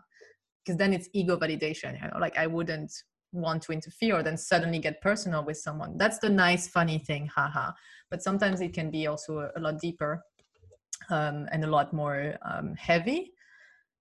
[0.64, 2.91] because then it's ego validation you know like i wouldn't
[3.34, 5.97] want to interfere or then suddenly get personal with someone.
[5.97, 7.72] That's the nice funny thing haha.
[8.09, 10.24] But sometimes it can be also a, lot deeper
[11.09, 13.32] um, and a lot more um, heavy.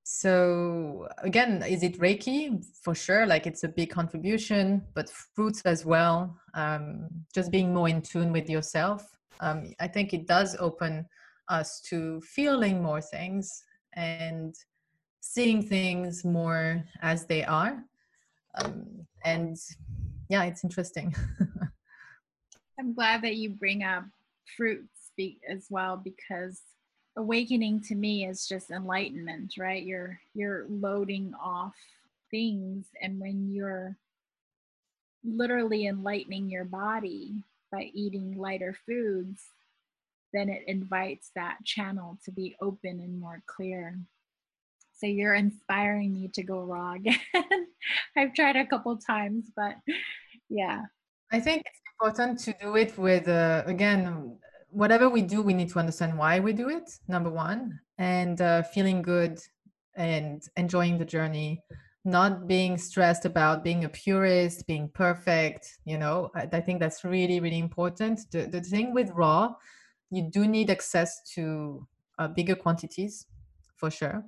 [0.04, 2.64] So again is it reiki?
[2.82, 7.88] For sure like it's a big contribution but fruits as well um, just being more
[7.88, 9.08] in tune with yourself.
[9.40, 11.06] Um, i think it does open
[11.48, 14.54] us to feeling more things and
[15.22, 17.82] seeing things more as they are.
[18.56, 19.56] Um, and
[20.28, 21.14] yeah it's interesting.
[22.78, 24.04] I'm glad that you bring up
[24.56, 25.12] fruits
[25.48, 26.60] as well because
[27.16, 29.82] awakening to me is just enlightenment right?
[29.82, 31.76] You're you're loading off
[32.30, 33.96] things and when you're
[35.22, 39.42] literally enlightening your body by eating lighter foods
[40.32, 43.98] then it invites that channel to be open and more clear
[45.02, 47.18] so you're inspiring me to go raw again
[48.16, 49.74] i've tried a couple times but
[50.48, 50.82] yeah
[51.32, 54.38] i think it's important to do it with uh, again
[54.72, 58.62] whatever we do, we need to understand why we do it, number one, and uh,
[58.62, 59.38] feeling good
[59.94, 61.62] and enjoying the journey,
[62.04, 65.78] not being stressed about being a purist, being perfect.
[65.84, 68.20] You know, I, I think that's really, really important.
[68.30, 69.54] The, the thing with raw,
[70.10, 71.86] you do need access to
[72.18, 73.26] uh, bigger quantities
[73.76, 74.24] for sure.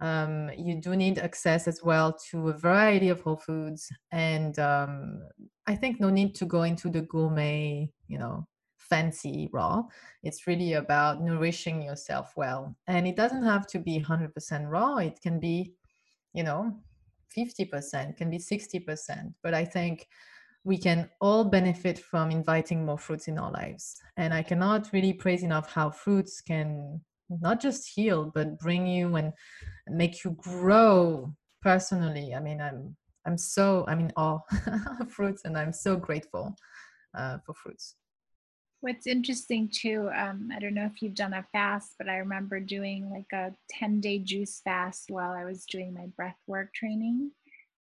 [0.00, 5.22] Um, you do need access as well to a variety of whole foods, and um,
[5.66, 8.46] I think no need to go into the gourmet, you know,
[8.76, 9.82] fancy raw.
[10.22, 14.98] It's really about nourishing yourself well, and it doesn't have to be 100% raw.
[14.98, 15.74] It can be,
[16.32, 16.76] you know,
[17.36, 19.34] 50%, can be 60%.
[19.42, 20.06] But I think
[20.64, 23.96] we can all benefit from inviting more fruits in our lives.
[24.16, 29.16] And I cannot really praise enough how fruits can not just heal but bring you
[29.16, 29.32] and
[29.88, 32.34] make you grow personally.
[32.34, 34.40] I mean i'm i'm so i'm in awe
[35.00, 36.54] of fruits and i'm so grateful
[37.16, 37.96] uh, for fruits.
[38.80, 42.60] What's interesting too um, i don't know if you've done a fast but i remember
[42.60, 47.32] doing like a 10 day juice fast while i was doing my breath work training.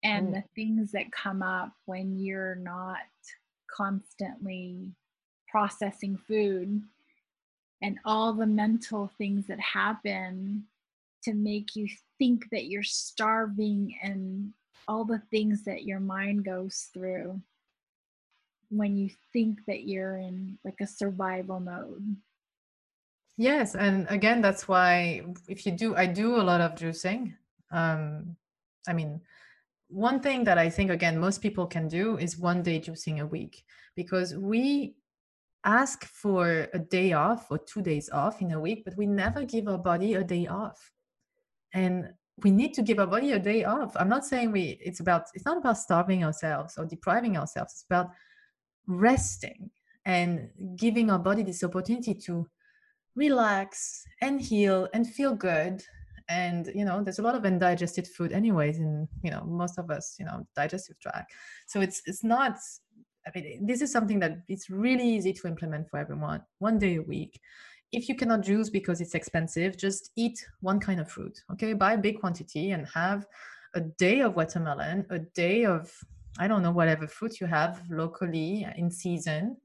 [0.03, 0.34] And mm.
[0.36, 2.99] the things that come up when you're not
[3.75, 4.93] constantly
[5.49, 6.82] processing food
[7.82, 10.65] and all the mental things that happen
[11.23, 14.53] to make you think that you're starving and
[14.88, 17.41] all the things that your mind goes through
[18.69, 22.15] when you think that you're in like a survival mode.
[23.38, 27.36] Yes, and again, that's why if you do, I do a lot of juicing.
[27.71, 28.36] Um,
[28.88, 29.21] I mean,
[29.88, 33.25] one thing that I think again most people can do is one day juicing a
[33.25, 33.63] week
[33.95, 34.95] because we
[35.64, 39.43] ask for a day off or two days off in a week, but we never
[39.43, 40.91] give our body a day off.
[41.74, 42.10] And
[42.43, 43.95] we need to give our body a day off.
[43.95, 47.74] I'm not saying we it's about it's not about starving ourselves or depriving ourselves.
[47.74, 48.12] It's about
[48.88, 49.70] resting
[50.05, 52.47] and giving our body this opportunity to
[53.16, 55.84] relax and heal and feel good
[56.30, 59.89] and you know there's a lot of undigested food anyways in you know most of
[59.89, 61.34] us you know digestive tract
[61.68, 62.57] so it's it's not
[63.28, 66.41] I mean, this is something that it's really easy to implement for everyone.
[66.59, 67.39] One day a week.
[67.91, 71.39] If you cannot juice because it's expensive, just eat one kind of fruit.
[71.51, 73.26] Okay, buy a big quantity and have
[73.74, 75.91] a day of watermelon, a day of
[76.38, 79.57] I don't know whatever fruit you have locally in season.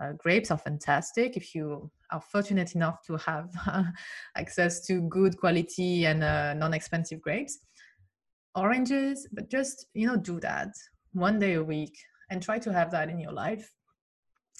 [0.00, 3.84] Uh, grapes are fantastic if you are fortunate enough to have uh,
[4.36, 7.58] access to good quality and uh, non-expensive grapes
[8.54, 10.68] oranges but just you know do that
[11.12, 11.96] one day a week
[12.30, 13.72] and try to have that in your life.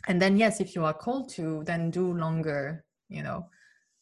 [0.07, 3.47] And then yes if you are called to then do longer you know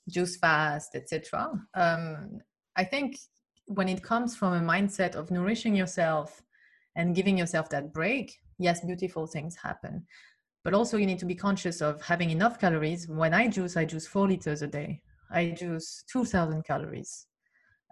[0.08, 2.40] juice fast etc um,
[2.76, 3.18] i think
[3.66, 6.42] when it comes from a mindset of nourishing yourself
[6.94, 10.06] and giving yourself that break yes beautiful things happen.
[10.64, 13.06] But also you need to be conscious of having enough calories.
[13.08, 15.02] When i juice i juice four liters a day.
[15.30, 17.26] I juice 2000 calories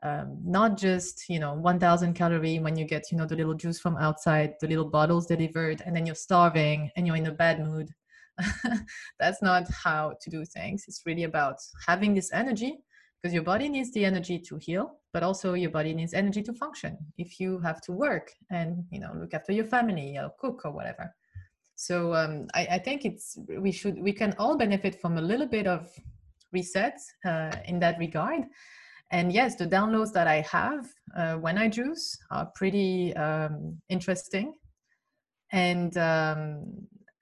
[0.04, 3.80] um, not just you know 1000 calorie when you get you know the little juice
[3.80, 7.60] from outside the little bottles delivered and then you're starving and you're in a bad
[7.60, 7.88] mood.
[9.20, 10.84] That's not how to do things.
[10.88, 12.78] It's really about having this energy
[13.22, 16.52] because your body needs the energy to heal but also your body needs energy to
[16.52, 20.62] function if you have to work and you know look after your family or cook
[20.66, 21.14] or whatever.
[21.76, 25.46] So um, I, I, think it's we should we can all benefit from a little
[25.46, 25.88] bit of
[26.52, 28.42] reset uh, in that regard
[29.10, 30.86] and yes the downloads that i have
[31.16, 34.54] uh, when i juice are pretty um, interesting.
[35.52, 36.64] And um,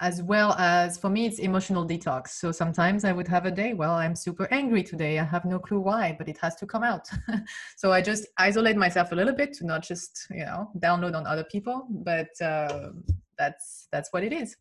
[0.01, 2.29] as well as for me it's emotional detox.
[2.29, 5.19] So sometimes i would have a day well i'm super angry today.
[5.19, 7.09] I have no clue why but it has to come out.
[7.77, 11.27] So i just isolate myself a little bit to not just you know download on
[11.27, 11.87] other people.
[11.91, 12.91] But uh,
[13.39, 14.57] that's that's what it is.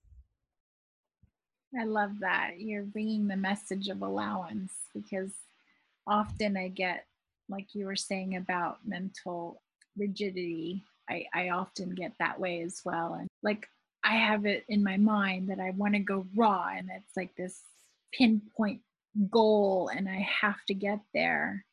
[1.80, 2.52] I love that.
[2.58, 5.32] You're bringing the message of allowance because
[6.08, 7.06] often i get
[7.52, 9.62] like you were saying about mental
[9.98, 13.16] rigidity, I, I often get that way as well.
[13.20, 13.68] And like
[14.04, 17.36] I have it in my mind that I want to go raw and it's like
[17.36, 17.62] this
[18.14, 18.82] pinpoint
[19.30, 21.66] goal and I have to get there.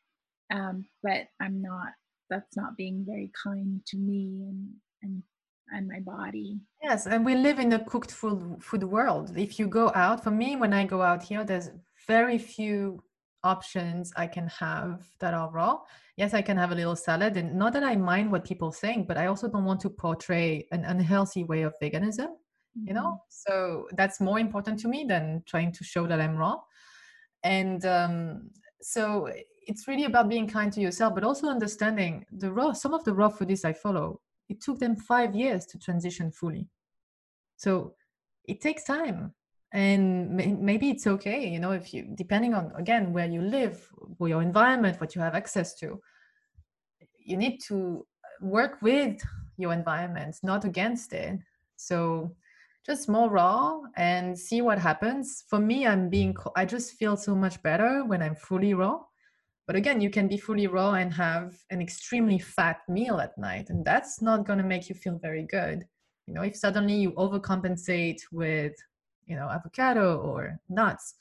[0.52, 1.92] Um, but I'm not,
[2.28, 4.68] that's not being very kind to me and,
[5.02, 5.22] and
[5.70, 6.60] and my body.
[6.82, 9.36] Yes, and we live in a cooked food food world.
[9.36, 11.70] If you go out, for me, when I go out here, there's
[12.06, 13.02] very few
[13.44, 15.78] options I can have that are raw.
[16.16, 19.06] Yes, I can have a little salad, and not that I mind what people think,
[19.06, 22.28] but I also don't want to portray an unhealthy way of veganism.
[22.76, 22.88] Mm-hmm.
[22.88, 23.28] You know, mm-hmm.
[23.28, 26.56] so that's more important to me than trying to show that I'm raw.
[27.44, 29.30] And um, so
[29.66, 32.72] it's really about being kind to yourself, but also understanding the raw.
[32.72, 36.68] Some of the raw foodies I follow, it took them five years to transition fully.
[37.56, 37.94] So
[38.44, 39.34] it takes time
[39.72, 43.86] and maybe it's okay you know if you depending on again where you live
[44.18, 46.00] or your environment what you have access to
[47.18, 48.06] you need to
[48.40, 49.20] work with
[49.58, 51.38] your environment not against it
[51.76, 52.34] so
[52.88, 55.44] just more raw and see what happens.
[55.48, 59.00] For me, I'm being, I just feel so much better when I'm fully raw.
[59.66, 63.68] But again, you can be fully raw and have an extremely fat meal at night,
[63.68, 65.84] and that's not going to make you feel very good.
[66.26, 68.72] You know, if suddenly you overcompensate with,
[69.28, 71.14] you know, avocado or nuts,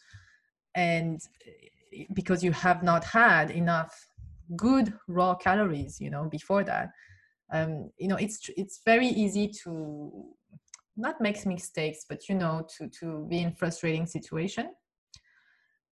[0.75, 4.07] and eh, because you have not had enough
[4.55, 6.91] good raw calories, you know, before that,
[7.51, 10.11] um, you know, it's it's very easy to
[10.95, 14.69] not make mistakes, but you know, to to be in frustrating situation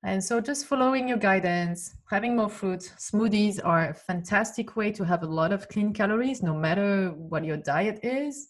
[0.05, 5.03] and so just following your guidance, having more fruit, smoothies are a fantastic way to
[5.03, 8.49] have a lot of clean calories, no matter what your diet is.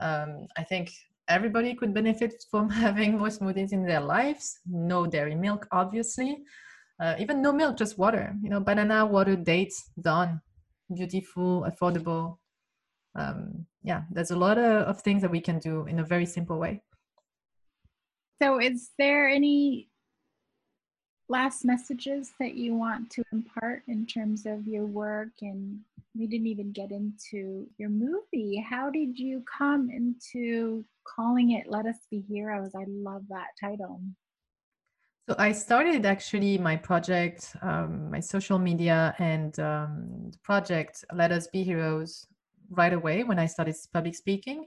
[0.00, 0.92] Um, I think
[1.28, 4.60] everybody could benefit from having more smoothies in their lives.
[4.66, 6.42] No dairy milk, obviously.
[7.00, 8.34] Uh, even no milk, just water.
[8.42, 10.40] You know, banana, water, dates, done.
[10.92, 12.38] Beautiful, affordable.
[13.14, 16.26] Um, yeah, there's a lot of, of things that we can do in a very
[16.26, 16.82] simple way.
[18.40, 19.88] So, is there any
[21.32, 25.80] last messages that you want to impart in terms of your work and
[26.14, 28.62] we didn't even get into your movie.
[28.68, 32.72] How did you come into calling it let us be heroes?
[32.76, 33.98] I love that title.
[35.26, 41.46] So i started actually my project um, my social media and um, project let us
[41.46, 42.26] be heroes
[42.80, 44.66] right away when i started public speaking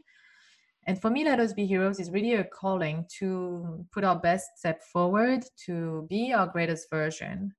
[0.88, 4.58] and for me, Let Us Be Heroes is really a calling to put our best
[4.58, 7.54] step forward, to be our greatest version.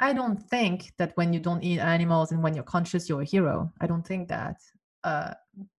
[0.00, 3.26] I don't think that when you don't eat animals and when you're conscious, you're a
[3.26, 3.70] hero.
[3.80, 4.56] I don't think that.
[5.04, 5.34] Uh,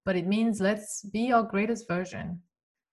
[0.06, 2.40] but it means let's be our greatest version.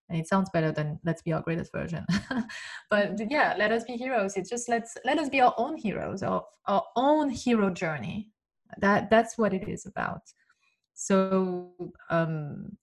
[0.09, 2.07] And it sounds better than let's be our greatest version.
[2.91, 4.37] but yeah, let us be heroes.
[4.37, 8.31] It's just let's let us be our own heroes, our, our own hero journey.
[8.79, 10.22] That that's what it is about.
[10.95, 11.72] So
[12.09, 12.77] um,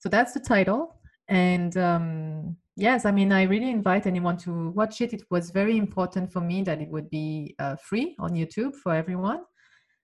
[0.00, 0.96] so that's the title.
[1.28, 5.12] And um, yes i mean i really invite anyone to watch it.
[5.12, 8.94] It was very important for me that it would be uh, free on youtube for
[8.94, 9.42] everyone.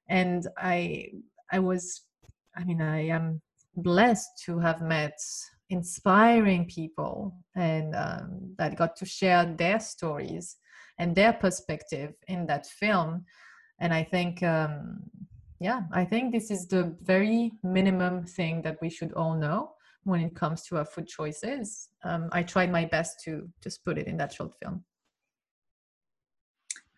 [0.09, 1.09] And i
[1.51, 2.03] i was
[2.57, 3.41] i mean i am
[3.77, 5.19] blessed to have met
[5.71, 10.57] inspiring people and um, that got to share their stories
[10.99, 13.25] and their perspective in that film.
[13.81, 15.03] And i think um,
[15.61, 19.76] yeah i think this is the very minimum thing that we should all know
[20.07, 21.89] when it comes to our food choices.
[22.05, 24.85] Um, I tried my best to just put it in that short film.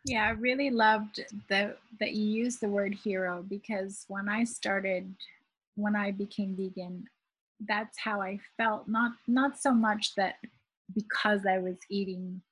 [0.04, 5.14] Yeah, I really loved the, that you used the word hero because when I started,
[5.74, 7.06] when I became vegan,
[7.66, 8.88] that's how I felt.
[8.88, 10.36] Not not so much that
[10.94, 12.42] because I was eating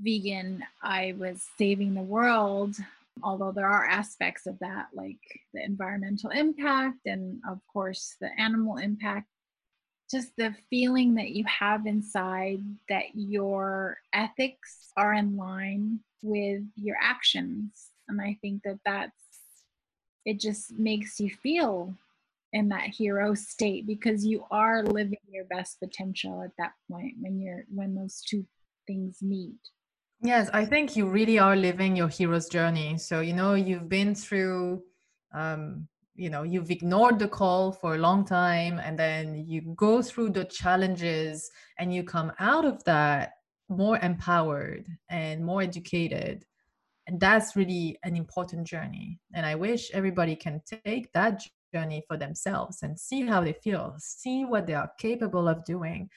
[0.00, 2.76] vegan, I was saving the world.
[3.22, 5.20] Although there are aspects of that, like
[5.52, 9.28] the environmental impact and, of course, the animal impact
[10.10, 16.96] just the feeling that you have inside that your ethics are in line with your
[17.00, 17.90] actions.
[18.08, 19.12] And i think that that's
[20.24, 21.94] it just makes you feel
[22.52, 27.40] in that hero state because you are living your best potential at that point when
[27.40, 28.46] you're when those two
[28.86, 29.58] things meet.
[30.22, 32.98] Yes i think you really are living your hero's journey.
[32.98, 34.82] So you know you've been through
[35.34, 40.00] um, you know you've ignored the call for a long time and then you go
[40.00, 43.32] through the challenges and you come out of that
[43.68, 46.44] more empowered and more educated.
[47.06, 49.18] And that's really an important journey.
[49.34, 51.42] And i wish everybody can take that
[51.74, 56.08] journey for themselves and see how they feel see what they are capable of doing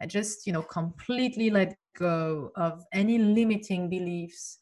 [0.00, 4.58] and just you know completely let go of any limiting beliefs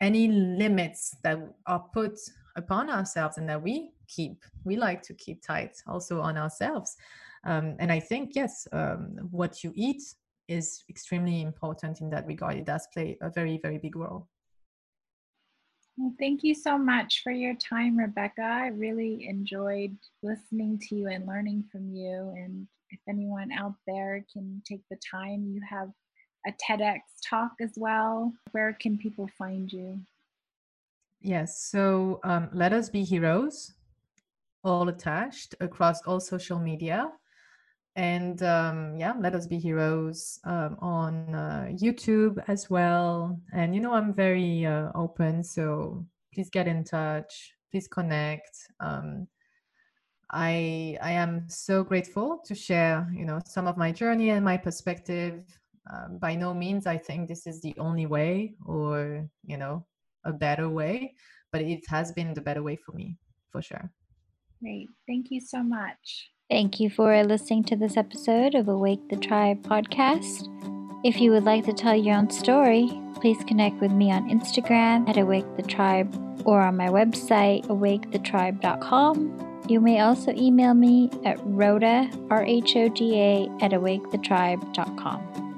[0.00, 2.18] any limits that are put
[2.56, 6.96] upon ourselves and that we keep we like to keep tight also on ourselves
[7.44, 10.02] um, and i think yes um, what you eat
[10.48, 14.28] is extremely important in that regard it does play a very very big role
[16.00, 18.40] well, thank you so much for your time, Rebecca.
[18.40, 22.32] I really enjoyed listening to you and learning from you.
[22.38, 25.90] And if anyone out there can take the time, you have
[26.46, 28.32] a TEDx talk as well.
[28.52, 30.00] Where can people find you?
[31.20, 31.62] Yes.
[31.62, 33.74] So um, let us be heroes,
[34.64, 37.10] all attached across all social media.
[37.96, 43.38] And um, yeah, let us be heroes um, on uh, YouTube as well.
[43.52, 47.52] And you know, I'm very uh, open, so please get in touch.
[47.70, 48.56] Please connect.
[48.78, 49.26] Um,
[50.30, 54.56] I I am so grateful to share, you know, some of my journey and my
[54.56, 55.44] perspective.
[55.92, 59.84] Um, by no means, I think this is the only way, or you know,
[60.24, 61.14] a better way,
[61.52, 63.16] but it has been the better way for me,
[63.50, 63.90] for sure.
[64.62, 64.88] Great.
[65.06, 66.30] Thank you so much.
[66.50, 70.48] Thank you for listening to this episode of Awake the Tribe podcast.
[71.04, 75.08] If you would like to tell your own story, please connect with me on Instagram
[75.08, 76.14] at Awake the Tribe
[76.44, 79.64] or on my website, awakethetribe.com.
[79.68, 85.49] You may also email me at rhoda, R H O D A, at awakethetribe.com.